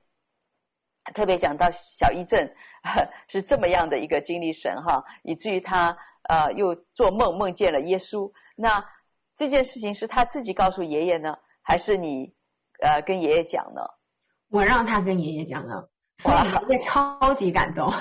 [1.14, 2.48] 特别讲到小一正
[3.26, 5.90] 是这么样的一个经历神哈，以至于他
[6.28, 8.30] 呃又做梦梦见了耶稣。
[8.54, 8.80] 那
[9.34, 12.32] 这件事情是他自己告诉爷爷呢，还是你
[12.84, 13.82] 呃跟爷爷讲呢？
[14.50, 16.36] 我让他跟爷爷讲的，所以
[16.70, 17.92] 爷爷超级感动。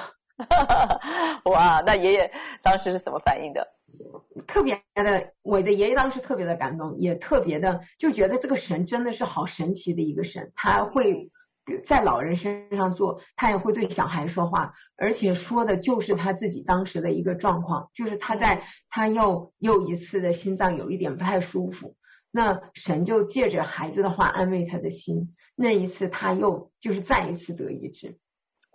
[0.49, 3.67] 哈 哈哇，那爷爷当时是什么反应的？
[4.47, 11.32] 特别的，我的爷爷当时特别的感动，也特别的就觉得这个神真的是好神奇的一个神，他会。
[11.86, 21.95] 在老人身上做，他也会对小孩说话，而且说的就是他自己当时的一个状况，就是他在他又又一次的心脏有一点不太舒服，
[22.32, 28.18] 那神就借着孩子的话安慰他的心，那一次他又就是再一次得医治，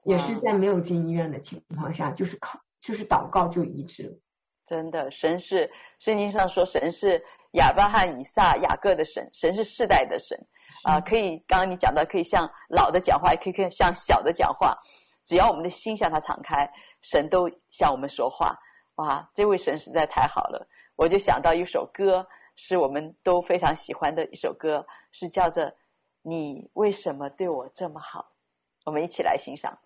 [0.07, 4.19] 也是在没有进医院的情况下，就是靠就是祷告就医治了。
[4.65, 10.39] 真的，神是圣经上说神是亚伯拉罕、以撒、雅各的神，神是世代的神。
[10.83, 14.77] 啊、呃，可以，刚刚你讲到，可以向老的讲话，也可以可以向小的讲话，
[15.25, 16.69] 只要我们的心向他敞开，
[17.01, 18.57] 神都向我们说话。
[18.97, 20.67] 哇，这位神实在太好了！
[20.97, 25.63] 我就想到一首歌，是我们都非常喜欢的一首歌，是叫做
[26.23, 28.21] 《你为什么对我这么好》，
[28.85, 29.77] 我们一起来欣赏。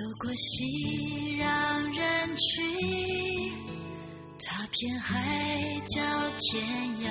[0.00, 0.64] 走过熙
[1.36, 1.44] 攘
[1.94, 2.64] 人群，
[4.38, 5.12] 踏遍海
[5.88, 6.00] 角
[6.38, 6.64] 天
[7.04, 7.06] 涯，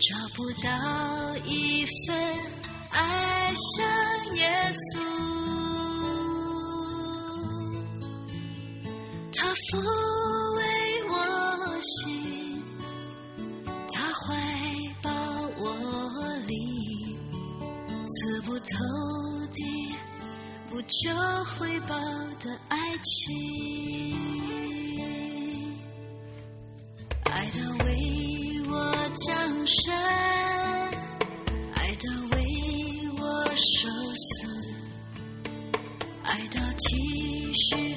[0.00, 2.16] 找不到一份
[2.90, 3.84] 爱像
[4.36, 5.02] 耶稣。
[9.34, 9.52] 他
[20.86, 21.10] 求
[21.44, 21.94] 回报
[22.40, 24.14] 的爱情，
[27.24, 27.90] 爱到为
[28.68, 29.94] 我降生，
[31.72, 32.38] 爱到为
[33.18, 34.22] 我受死，
[36.22, 37.96] 爱到继续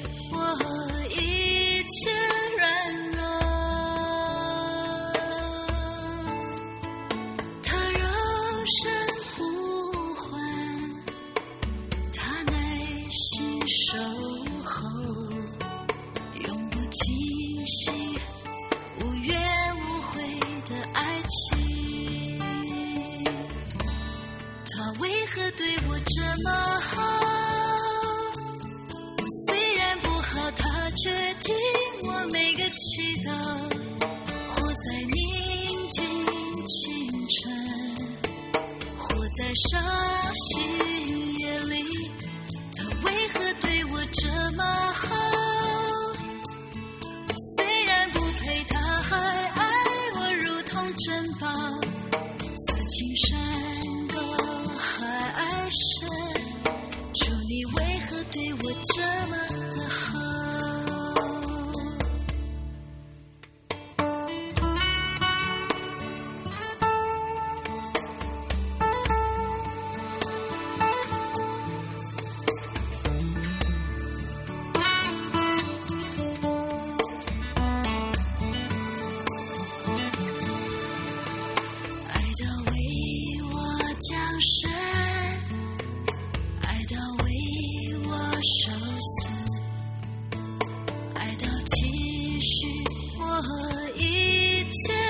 [93.94, 95.07] 一切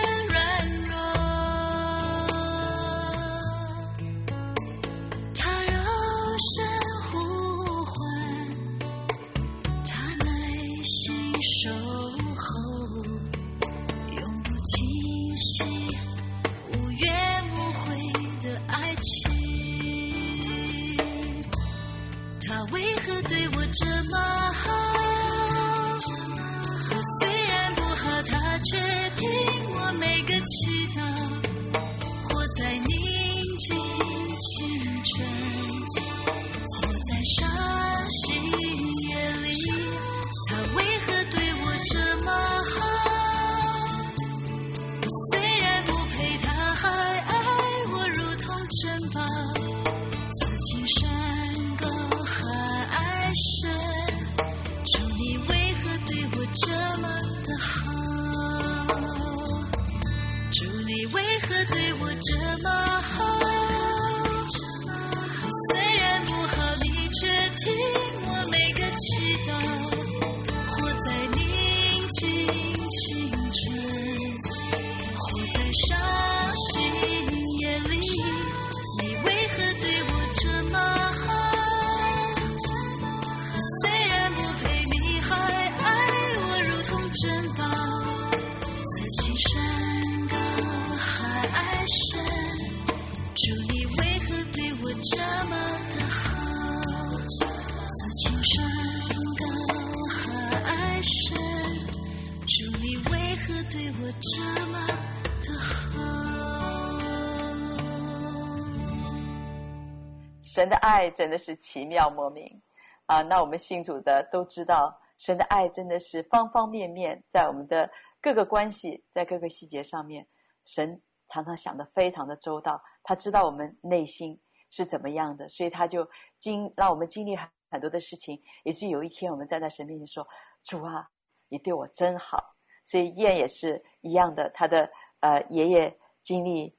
[110.58, 112.60] 神的爱真的是奇妙莫名
[113.06, 113.22] 啊！
[113.22, 117.88] 那我们信主的都知道，神的爱真的是方方面面，在我们的
[118.20, 120.26] 各个关系，在各个细节上面，
[120.64, 122.82] 神常常想得非常的周到。
[123.04, 124.36] 他知道我们内心
[124.68, 126.04] 是怎么样的，所以他就
[126.40, 130.26] 经让我们经历很很多的事情，以至于有一天我们站在神面前说
[130.66, 131.08] ：“主啊，
[131.48, 132.36] 你对我真好。”
[132.84, 134.90] 所以燕也是一样的，他的
[135.20, 136.76] 呃爷爷经历。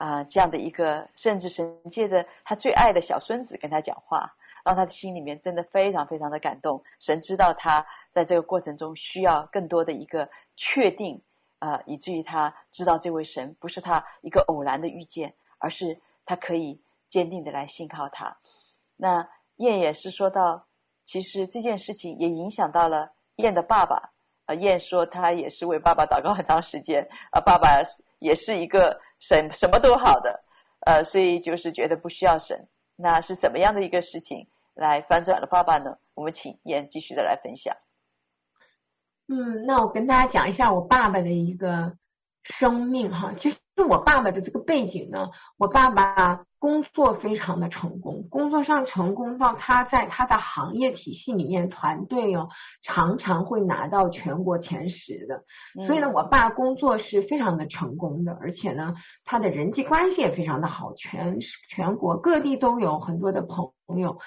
[0.00, 4.34] 啊、这样的一个，甚至神借着他最爱的小孙子跟他讲话，
[4.64, 6.82] 让他的心里面真的非常非常的感动。
[6.98, 10.26] 神知道他在这个过程中需要更多的一个
[10.56, 11.20] 确定，
[11.58, 16.80] 啊、以至于他知道这位神不是他一个偶然的遇见，而是他可以
[17.10, 18.34] 坚定的来信靠他。
[18.96, 20.64] 那燕也是说到，
[21.04, 24.08] 其实这件事情也影响到了燕的爸爸。
[24.46, 27.68] 啊、燕说他也是为爸爸祷告很长时间，啊、爸爸
[28.18, 28.98] 也是一个。
[29.20, 30.42] 什什么都好的，
[30.86, 32.66] 呃，所以就是觉得不需要神，
[32.96, 35.96] 那是怎么样的一个事情来翻转了爸爸呢？
[36.14, 37.76] 我们请燕继续的来分享。
[39.28, 41.96] 嗯，那我跟大家讲一下我爸爸的一个
[42.44, 43.32] 生命哈。
[43.36, 43.56] 其实
[43.88, 52.50] 我爸爸的这个背景呢，我爸爸工作非常的成功，工作上成功到他在他的行业体系里面团队哦，
[52.82, 55.42] 常常会拿到全国前十的。
[55.86, 58.94] 所以呢，我爸工作是非常的成功的，而且呢，
[59.24, 61.38] 他的人际关系也非常的好，全
[61.70, 64.18] 全国各地都有很多的朋友。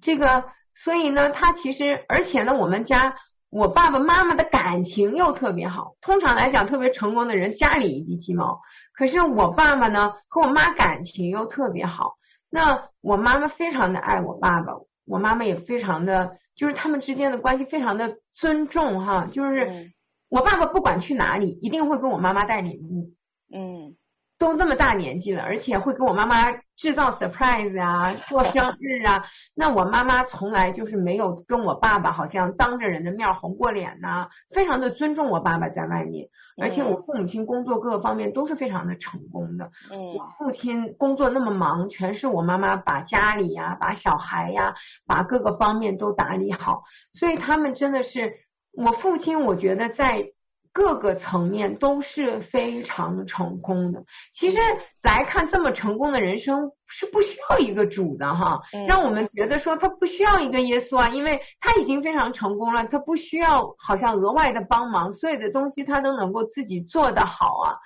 [0.00, 3.16] 这个，所以呢，他其实，而且呢，我们家。
[3.50, 8.60] 我爸爸妈妈的感情又特别好，通常来讲，特别成功的人家里一地鸡毛。
[8.98, 12.16] 可是我爸爸呢，和我妈感情又特别好。
[12.50, 14.72] 那我妈妈非常的爱我爸爸，
[15.04, 19.28] 我妈妈也非常的，就是他们之间的关系非常的尊重哈。
[19.30, 19.92] 就是
[20.28, 23.12] 我爸爸不管去哪里，一定会跟我妈妈带礼物。
[23.54, 23.94] 嗯。
[24.38, 29.24] 都那么大年纪了，而且会给我妈妈制造 surprise 啊，过生日啊。
[29.52, 36.28] 那我妈妈从来就是没有跟我爸爸好像当着人的面红过脸呐、啊，非常的尊重我爸爸在外面。
[36.60, 39.72] 而且我父母亲工作各个方面都是非常的成功的。
[39.90, 44.74] 嗯，我父亲工作那么忙，全是我妈妈把家里呀、啊、把小孩呀、啊、
[45.04, 46.84] 把各个方面都打理好。
[47.12, 48.34] 所以他们真的是
[48.72, 50.32] 我父亲，我觉得在。
[50.72, 54.04] 各个层面都是非常成功的。
[54.32, 54.58] 其实
[55.02, 67.76] 来看这么成功的人生是不需要一个主的哈，让我们觉得说他不需要一个耶稣啊，因为他已经非常成功了，他不需要好像额外的帮忙，所有的东西他都能够自己做得好啊。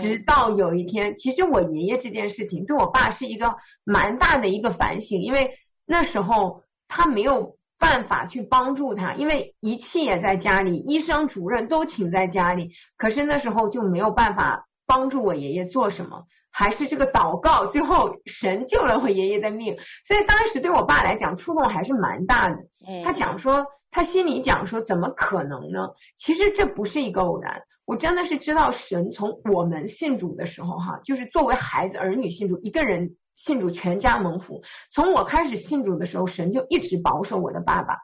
[0.00, 7.57] 直到有一天，其实我爷爷这件事情对我爸是一个蛮大的一个反省，因为那时候他没有。
[7.78, 22.56] 办法去帮助他，因为仪器也在家里，医生主任都请在家里，可是那时候就没有办法帮助我爷爷做什么，还是这个祷告，最后神救了我爷爷的命，所以当时对我爸来讲触动还是蛮大的。
[23.04, 25.90] 他讲说，他心里讲说，怎么可能呢？
[26.16, 33.14] 其实这不是一个偶然，我真的是知道神从我们信主的时候哈，就是作为孩子儿女信主一个人。
[33.38, 34.62] 信主全家蒙福。
[34.90, 37.94] 从我开始信主的时候，神就一直保守我的爸爸。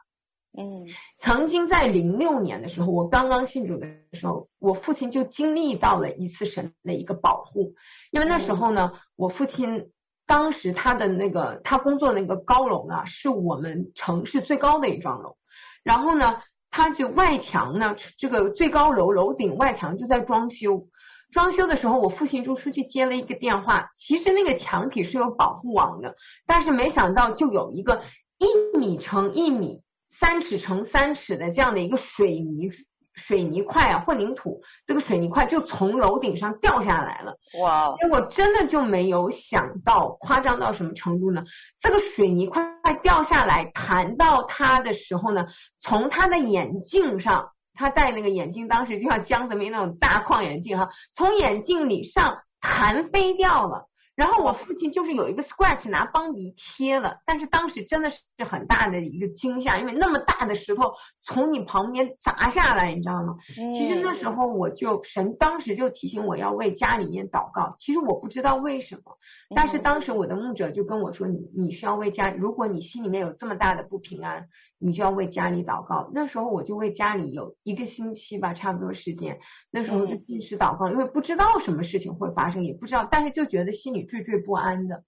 [0.57, 0.85] 嗯，
[1.17, 7.75] 曾经在零六年的时候，我刚刚信主的时候，我父亲就经历到了一次神的一个保护。
[8.11, 9.91] 因为那时候呢，我父亲
[10.25, 15.35] 当时他的那个他工作的那个高楼呢，是我们城市最高的一幢楼。
[15.83, 20.87] 然后呢，他就外墙呢，这个最高楼楼顶外墙就在装修。
[21.31, 23.89] 装修的时候，我父亲就出去接了一个电话。
[23.95, 26.15] 其实那个墙体是有保护网的，
[26.45, 28.01] 但是没想到就有一个
[28.37, 32.69] 一米乘一米、三尺乘三尺的这样的一个水泥
[33.13, 37.35] 水泥块啊，混凝土，这个水泥块就从楼顶上掉下来了。
[37.61, 37.93] 哇！
[38.01, 41.43] 结果真的就没有想到，夸张到什么程度呢？
[41.79, 42.63] 这个水泥块
[43.03, 45.45] 掉下来弹到他的时候呢，
[45.81, 47.51] 从他的眼镜上。
[47.75, 53.89] 他戴那个眼镜，当时就像江泽民那种大框眼镜哈，从眼镜里上弹飞掉了。
[54.15, 60.83] 然后我父亲就是有一个 scratch，拿邦迪贴了，但是当时真的是很大的一个惊吓，因为那么大的石头
[61.21, 63.35] 从你旁边砸下来，你知道吗？
[63.73, 69.17] 其实那时候我就神当时就提醒我要为家里面祷告，其实我不知道为什么，
[69.53, 74.47] 但是当时我的牧者就跟我说，你你需要为家，如果你心里面有这么大的不平安。
[74.77, 76.09] 你就要为家里祷告。
[76.13, 79.39] 那时候我就为家里有一个星期吧，差不多时间。
[79.71, 85.03] 那时候就进食祷告，因为不知道什么事情会发生，也不知道，但是就觉得心里惴惴不安的。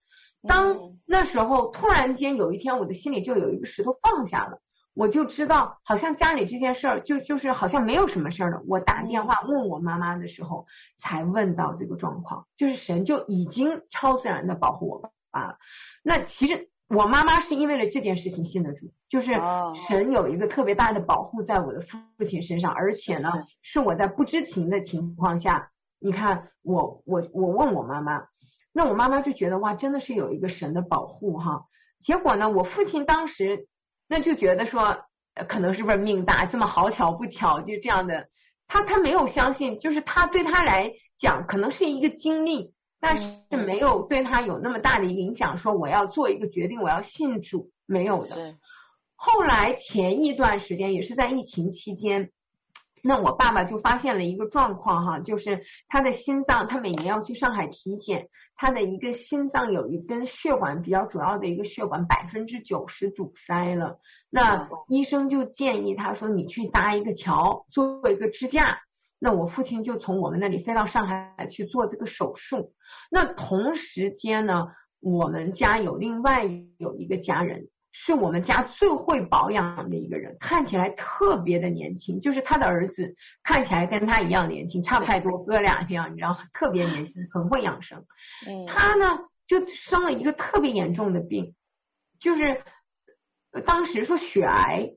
[0.47, 4.61] 当那时候突然间有一天，我的心里就有一个石头放下了，
[4.93, 8.61] 我就知道好像家里这件事儿就就是好像没有什么事儿了。
[8.67, 10.65] 我打电话问我妈妈的时候，
[10.97, 15.57] 才问到这个状况，就是神就已经超自然的保护我爸了。
[16.01, 16.69] 那其实。
[16.89, 19.33] 我妈妈是因为了这件事情信的主，就是
[19.87, 23.29] 神有一个特别大的保护在我的父亲身上，而且呢，
[23.61, 28.27] 是我在不知情的情况下，你看我我我问我妈妈，
[28.71, 31.65] 那我妈妈就觉得哇，真的是有一个神的保护哈。
[31.99, 33.67] 结果呢，我父亲当时
[34.07, 34.99] 那就觉得说，
[35.47, 38.29] 可能是不是命大，这么好巧不巧就这样的，
[38.65, 42.73] 他他没有相信，就是他对他来讲可能是一个经历。
[42.99, 48.55] 但是没有对他有那么大的影响，说我要做一个决定，我要信主，没有的。
[49.15, 52.31] 后来前一段时间也是在疫情期间，
[53.03, 68.79] 那我爸爸就发现了一个状况哈，就是他的心脏，他每年要去上海体检，他的一个心脏有一根血管比较主要的一个血管百分之九十堵塞了，那医生就建议他说，你去搭一个桥，做一个支架。
[69.19, 72.73] 那我父亲就从我们那里飞到上海去做这个手术。
[73.09, 74.67] 那同时间呢，
[74.99, 76.45] 我们家有另外
[76.77, 88.05] 有一个家人是我们家最会保养的一个人，看起来特别的年轻，就是他的儿子看起来跟他一样年轻，差不太多，哥俩一样，你知道，特别年轻，很会养生。
[88.47, 89.05] 嗯，他呢
[89.47, 91.55] 就生了一个特别严重的病，
[92.19, 92.61] 就是
[93.65, 94.91] 当时说血癌，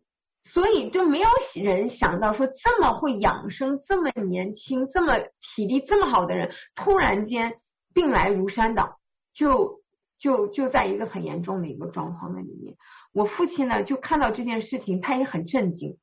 [0.45, 1.29] 所以就没有
[1.63, 7.59] 人想到说这么会养生、这么年轻、这么体力这么好的人，突然间
[7.95, 8.99] 病来如山倒，
[9.35, 9.81] 就。
[10.21, 12.77] 就就在一个很严重的一个状况的里面，
[13.15, 15.97] 我父亲呢就看到这件事情，他也很震惊，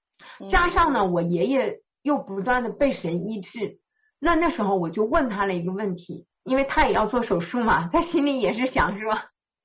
[0.49, 3.77] 加上呢我爷爷又不断的被神医治，
[4.17, 9.15] 那那时候我就问他了一个问题，因为他也要做手术嘛，他心里也是想说，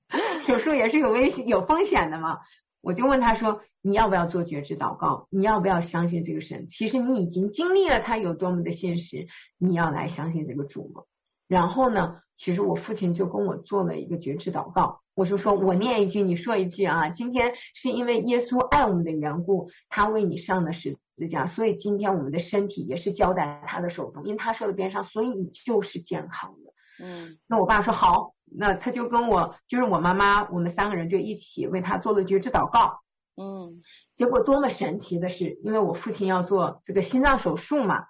[0.46, 2.40] 手术也是有危险有风险的嘛，
[2.82, 5.28] 我就问他说，你要不要做觉知祷告？
[5.30, 6.66] 你要不要相信这个神？
[6.68, 11.04] 其实你已经经历了他有多么的现实，你要来相信这个主吗？
[11.46, 17.08] 然后呢，其实我父亲就跟我做了一个觉知祷告，我就说，我念一句，你说一句啊。
[17.10, 26.54] 今天是因为耶稣爱我们的缘故，他为你上了十字架，所以今天我们的身体也是交在他的手中，因为他受了鞭伤，所以你就是健康。
[27.02, 33.02] 嗯，那我爸说好，那他就跟我，就是我妈妈，我们三个人就一起为他做了觉知祷告。
[33.36, 33.82] 嗯，
[34.14, 38.06] 结果多么神奇的是，因为我父亲要做这个心脏手术嘛，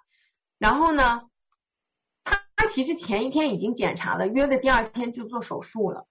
[0.57, 1.23] 然后呢。
[2.55, 6.07] 他其实前一天已经检查了，约的第二天就做手术了。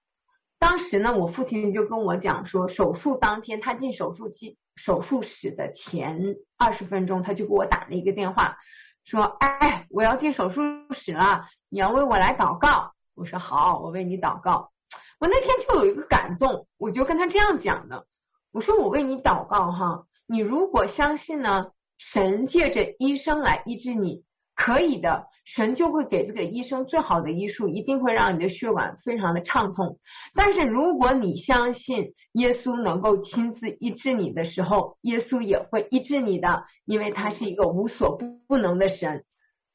[0.59, 8.59] 当时呢，我父亲就跟我讲说，手术当天他进手术期手术室的前二十分钟，他就给我打了一个电话，
[9.03, 10.61] 说：“哎，我要进手术
[10.91, 14.71] 室了，你要为我来祷告。”我说：“好，我为你祷告。”
[15.19, 18.07] 我那天就有一个感动，我就跟他这样讲的，
[18.53, 24.23] 我说：“我为你祷告哈，你如果相信呢，神借着医生来医治你。”
[24.55, 29.99] 可以的，神就会给这个医生最好的医术，一定会让你的血管非常的畅通。
[30.35, 39.25] 但是如果你相信耶稣能够亲自医治你的时候，耶稣也会医治你的，因为他是一个无所不能的神。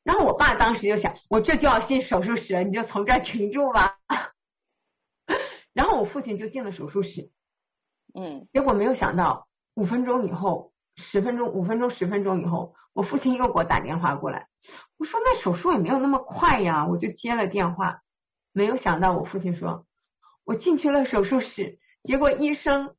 [0.08, 3.98] 然后我爸当时就想，我这就要进手术室了，你就从这儿停住吧。
[5.74, 7.30] 然后我父亲就进了手术室，
[8.16, 12.74] 嗯，结果没有想到五分钟以后，十分钟，五分钟，十分钟以后。
[12.94, 14.48] 我父亲又给我打电话过来，
[14.96, 18.02] 我说那手术也没有那么快呀，我就接了电话，
[18.54, 19.86] 没有想到我父亲说，
[20.46, 22.96] 我进去了手术室，结果医生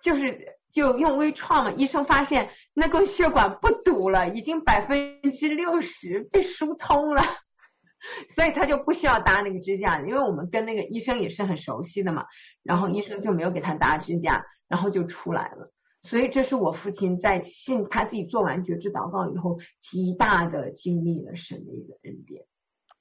[0.00, 7.22] 就是就用微创嘛，医生发现那个血管不堵了，已经百分之六十被疏通了，
[8.30, 12.24] 所以他就不需要搭那个支架，因为我们跟那个医生也是很熟悉的嘛，
[12.62, 15.72] 然后医生就没有给他搭支架，然后就出来了。
[16.02, 22.44] 所以这是我父亲在信他自己做完绝志祷告以后，极大的经历了神的一个恩典。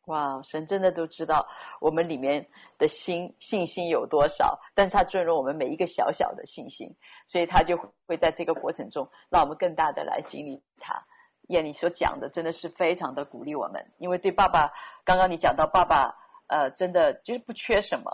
[0.07, 1.47] 哇，神真的都知道
[1.79, 2.45] 我们里面
[2.77, 6.93] 的心信心有多少，但是他尊荣我们每一个小小的信心，
[7.25, 11.01] 所以他就会在这个过程中让我们更大的来经历他。
[11.49, 14.69] 耶，你所讲的真的是非常的鼓励我们，因为对爸爸，
[15.05, 16.13] 刚刚你讲到爸爸，
[16.47, 18.11] 呃，真的就是不缺什么，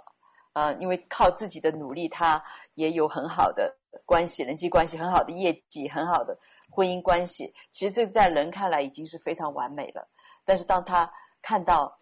[0.53, 2.43] 呃，因为靠自己的努力，他
[2.75, 3.75] 也有很好的。
[4.05, 6.35] 关系、人际关系很好的业绩，很好的
[6.67, 10.07] 婚姻关系，其实这在人看来已经是非常完美了。
[10.43, 11.09] 但是当他
[11.43, 11.95] 看到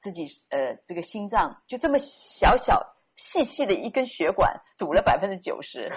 [0.00, 2.84] 自己呃这个心脏就这么小小
[3.14, 5.88] 细细的一根血管堵了百分之九十，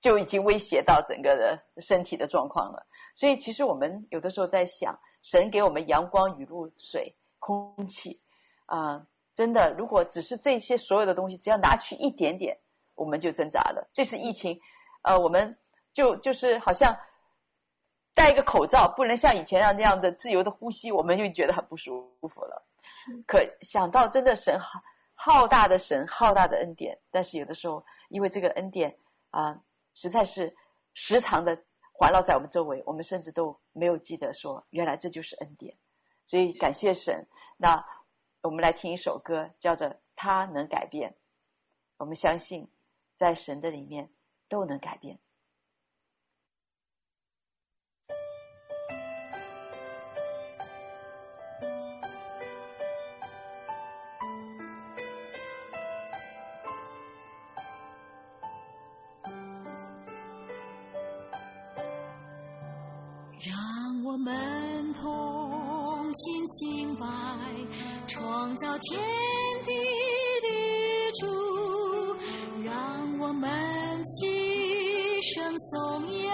[0.00, 2.84] 就已经威胁到整个的身体的状况了。
[3.14, 8.20] 所以其实我们有的时候在想，神给我们阳光、雨露、水、空气
[8.66, 12.58] 啊、呃，真的如果只是这些所有的东西，只要拿去一点点，
[12.94, 13.88] 我们就挣扎了。
[13.92, 14.58] 这次疫情。
[15.02, 15.56] 呃，我们
[15.92, 16.94] 就就是好像
[18.18, 22.62] 戴一个口罩，不能像以前那样的自由的呼吸，我们就觉得很不舒服了。
[23.26, 24.80] 可想到真的神浩
[25.14, 28.94] 浩大的神浩大的恩典，但是有的时候因为这个恩典
[29.30, 29.62] 啊、呃，
[29.94, 30.54] 实在是
[30.94, 31.56] 时常的
[31.92, 35.74] 环绕在我们周围，我们甚至都没有记得说原来这就是恩典。
[36.24, 37.24] 所以感谢神。
[37.56, 37.82] 那
[38.42, 41.10] 我们来听一首歌，叫做《他能改变》。
[41.96, 42.68] 我们相信
[43.14, 44.08] 在神的里面。
[44.50, 45.18] 都能改变。
[64.28, 67.06] 们同心敬拜，
[68.06, 69.00] 创造天
[69.64, 69.72] 地
[70.44, 70.48] 的
[71.18, 71.26] 主，
[72.62, 73.48] 让我们。
[74.20, 76.32] 齐声颂扬，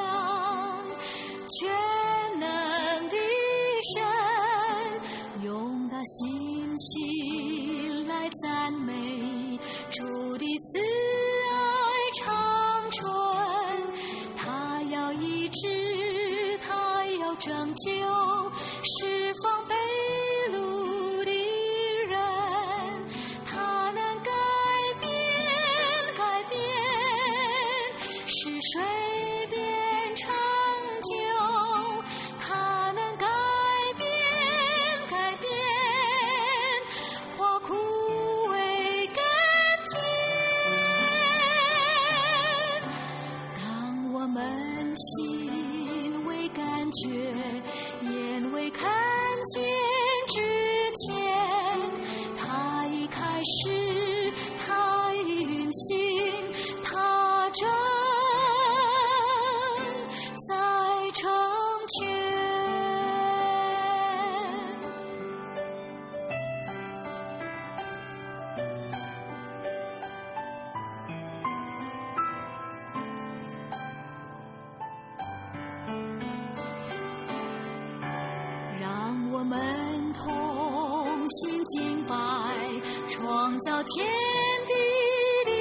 [83.45, 84.07] 创造天
[84.67, 84.73] 地
[85.45, 85.53] 的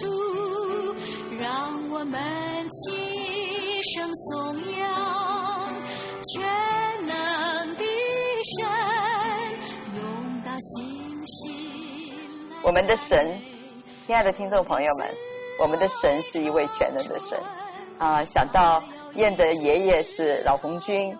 [0.00, 0.94] 主，
[1.40, 5.74] 让我们齐声颂扬
[6.22, 6.46] 全
[7.04, 7.82] 能的
[8.54, 8.64] 神，
[9.96, 12.14] 用大信心
[12.62, 13.36] 我们的神，
[14.06, 15.08] 亲爱的听众朋友们，
[15.58, 17.36] 我们的神是一位全能的神
[17.98, 18.24] 啊！
[18.24, 18.80] 想到
[19.16, 21.18] 燕的爷爷是老红军。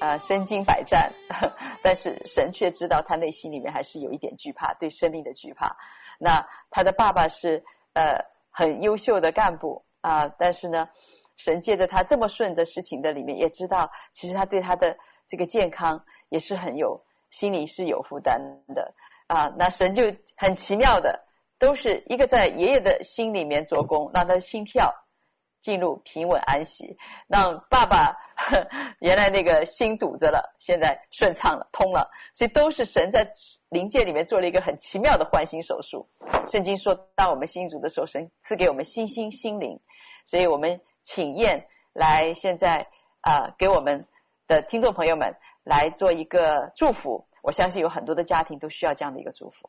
[0.00, 1.12] 呃，身经百战，
[1.82, 5.74] 但是神却知道他内心里面还是有一点惧怕，对生命的惧怕。
[6.18, 7.62] 那他的爸爸是
[7.94, 8.18] 呃
[8.50, 10.88] 很优秀的干部啊、但是呢，
[11.36, 16.98] 神借着他这么顺的事情的里面，也知道其实他对他的这个健康也是很有
[17.30, 18.40] 心里是有负担
[18.74, 18.92] 的
[19.26, 20.04] 啊、那神就
[20.36, 21.22] 很奇妙的，
[21.58, 24.90] 都是一个在爷爷的心里面做工，让他的心跳
[25.60, 26.96] 进入平稳安息，
[27.26, 28.16] 让爸爸。
[29.00, 33.28] 原来那个心堵着了，现在顺畅了，通了，所以都是神在
[33.70, 36.08] 灵界里面做了一个很奇妙的换心手术。
[36.46, 39.76] 圣经说，当我们信主的时候，神赐给我们新心心灵，
[40.24, 42.86] 所以我们请燕来现在
[43.22, 44.06] 啊、给我们
[44.46, 45.34] 的听众朋友们
[45.64, 47.26] 来做一个祝福。
[47.42, 49.68] 我相信有很多的家庭都需要这样的一个祝福。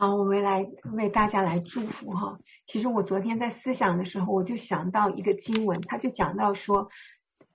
[0.00, 2.38] 好，我们来为大家来祝福哈。
[2.66, 6.88] 其实我昨天在思想的时候，我就想到一个经文，他就讲到说，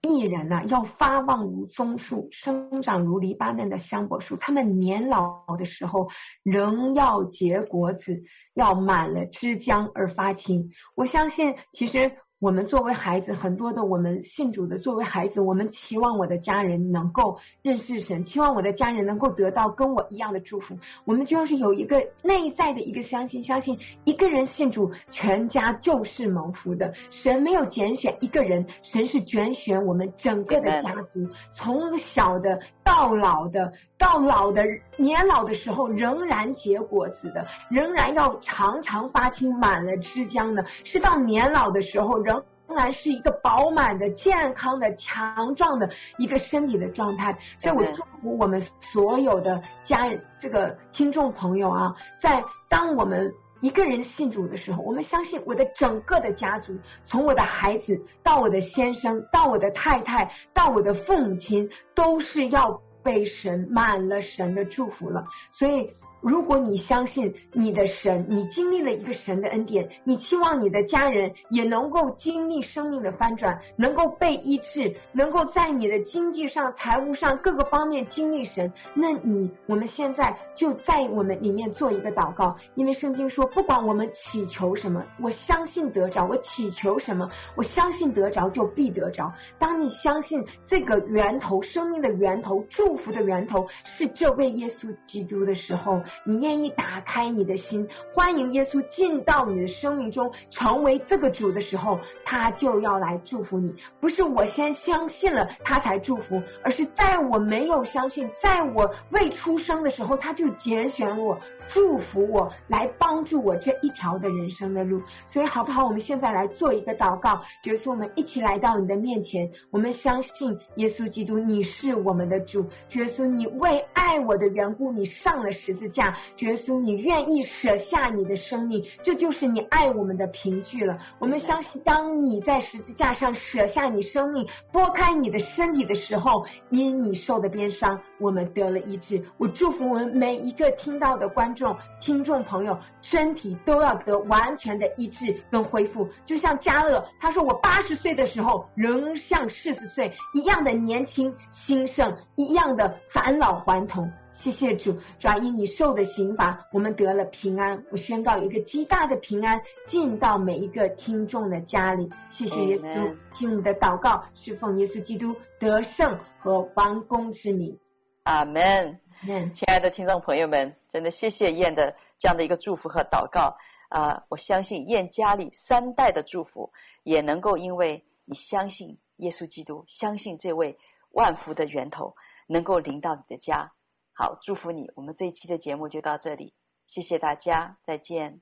[0.01, 6.09] 艺人呐、要发旺如棕树，生长如黎巴嫩的香柏树，他们年老的时候
[6.43, 8.21] 仍要结果子，
[8.53, 10.69] 要满了枝浆而发青。
[10.95, 12.11] 我相信，其实。
[12.43, 20.77] 我们作为孩子，很多的我们信主的作为孩子，我们期望我的家人能够认识神，期望我的家人能够得到跟我一样的祝福。
[21.05, 26.93] 我们就是有一个内在的一个相信，相信一个人信主，全家就是蒙福的。
[27.11, 33.71] 神没有拣选一个人，神是拣选我们整个的家族，从小的到老的，
[34.03, 34.61] 到老的
[34.97, 42.43] 年老的时候仍然结果子的，仍然要常常发青满了枝浆的，是到年老的时候仍。
[42.75, 45.87] 然是一个饱满的、健康的、强壮的
[46.17, 53.31] 一个身体的状态，所以我祝福我们所有的家人，这个听众朋友啊，在当我们
[53.61, 65.93] 一个人信主的时候，我们相信我的整个的家族，从我的孩子到我的先生，到我的太太，到我的父母亲，都是要被神满了神的祝福了，所以。
[66.23, 89.33] 如果你相信你的神，你经历了一个神的恩典，你期望你的家人也能够经历生命的翻转，能够被医治，能够在你的经济上、财务上各个方面经历神，那你我们现在就在我们里面做一个祷告，因为圣经说，不管我们祈求什么，我相信得着；我祈求什么，我相信得着就必得着。
[89.59, 103.73] 当你相信这个源头、生命的源头、祝福的源头是这位耶稣基督的时候，你愿意打开你的心，欢迎耶稣进到你的生命中，成为这个主的时候，他就要来祝福你。
[103.99, 111.39] 不是我先相信了他才祝福，而是在我没有相信，在我未出生的时候，他就拣选我。
[111.67, 115.85] 祝福我，来帮助我这一条的人生的路，所以好不好？
[115.85, 119.51] 我们现在来做一个祷告，耶稣我们一起来到你的面前。
[119.71, 122.65] 我们相信耶稣基督，你是我们的主。
[122.93, 126.17] 耶稣，你为爱我的缘故，你上了十字架。
[126.39, 130.99] 耶稣，你愿意舍下你的生命，这就是你爱我们的凭据了。
[131.19, 139.23] 我们相信，当你在十字架上舍下你生命，拨开你的身体的时候，因你受的鞭伤，我们得了医治。
[139.37, 146.09] 我祝福我们每一个听到的观观众、听众朋友身体都要得完全的医治跟恢复。
[146.25, 157.83] 就像嘉乐他说：“我八十岁的时候仍像四十岁一样的年轻兴盛，一样的返老还童。”谢谢主，主要因你受的刑罚，我们得了平安。
[157.91, 162.09] 我宣告一个极大的平安进到每一个听众的家里。
[162.31, 167.77] 谢谢耶稣听我们的祷告，侍奉耶稣基督得胜和王公之名。
[168.23, 169.02] 阿门。
[169.25, 173.55] 亲爱的听众朋友们，真的谢谢燕的这样的一个祝福和祷告
[173.87, 176.69] 啊、我相信燕家里三代的祝福
[177.03, 180.77] 也能够因为你相信耶稣基督，相信这位
[181.11, 182.13] 万福的源头，
[182.47, 183.71] 能够临到你的家。
[184.11, 184.91] 好，祝福你。
[184.95, 186.53] 我们这一期的节目就到这里，
[186.87, 188.41] 谢谢大家，再见。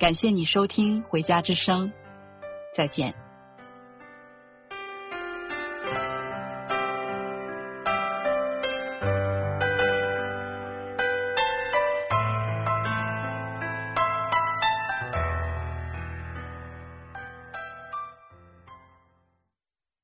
[0.00, 1.86] 感谢你收听《回家之声》，
[2.74, 3.14] 再见。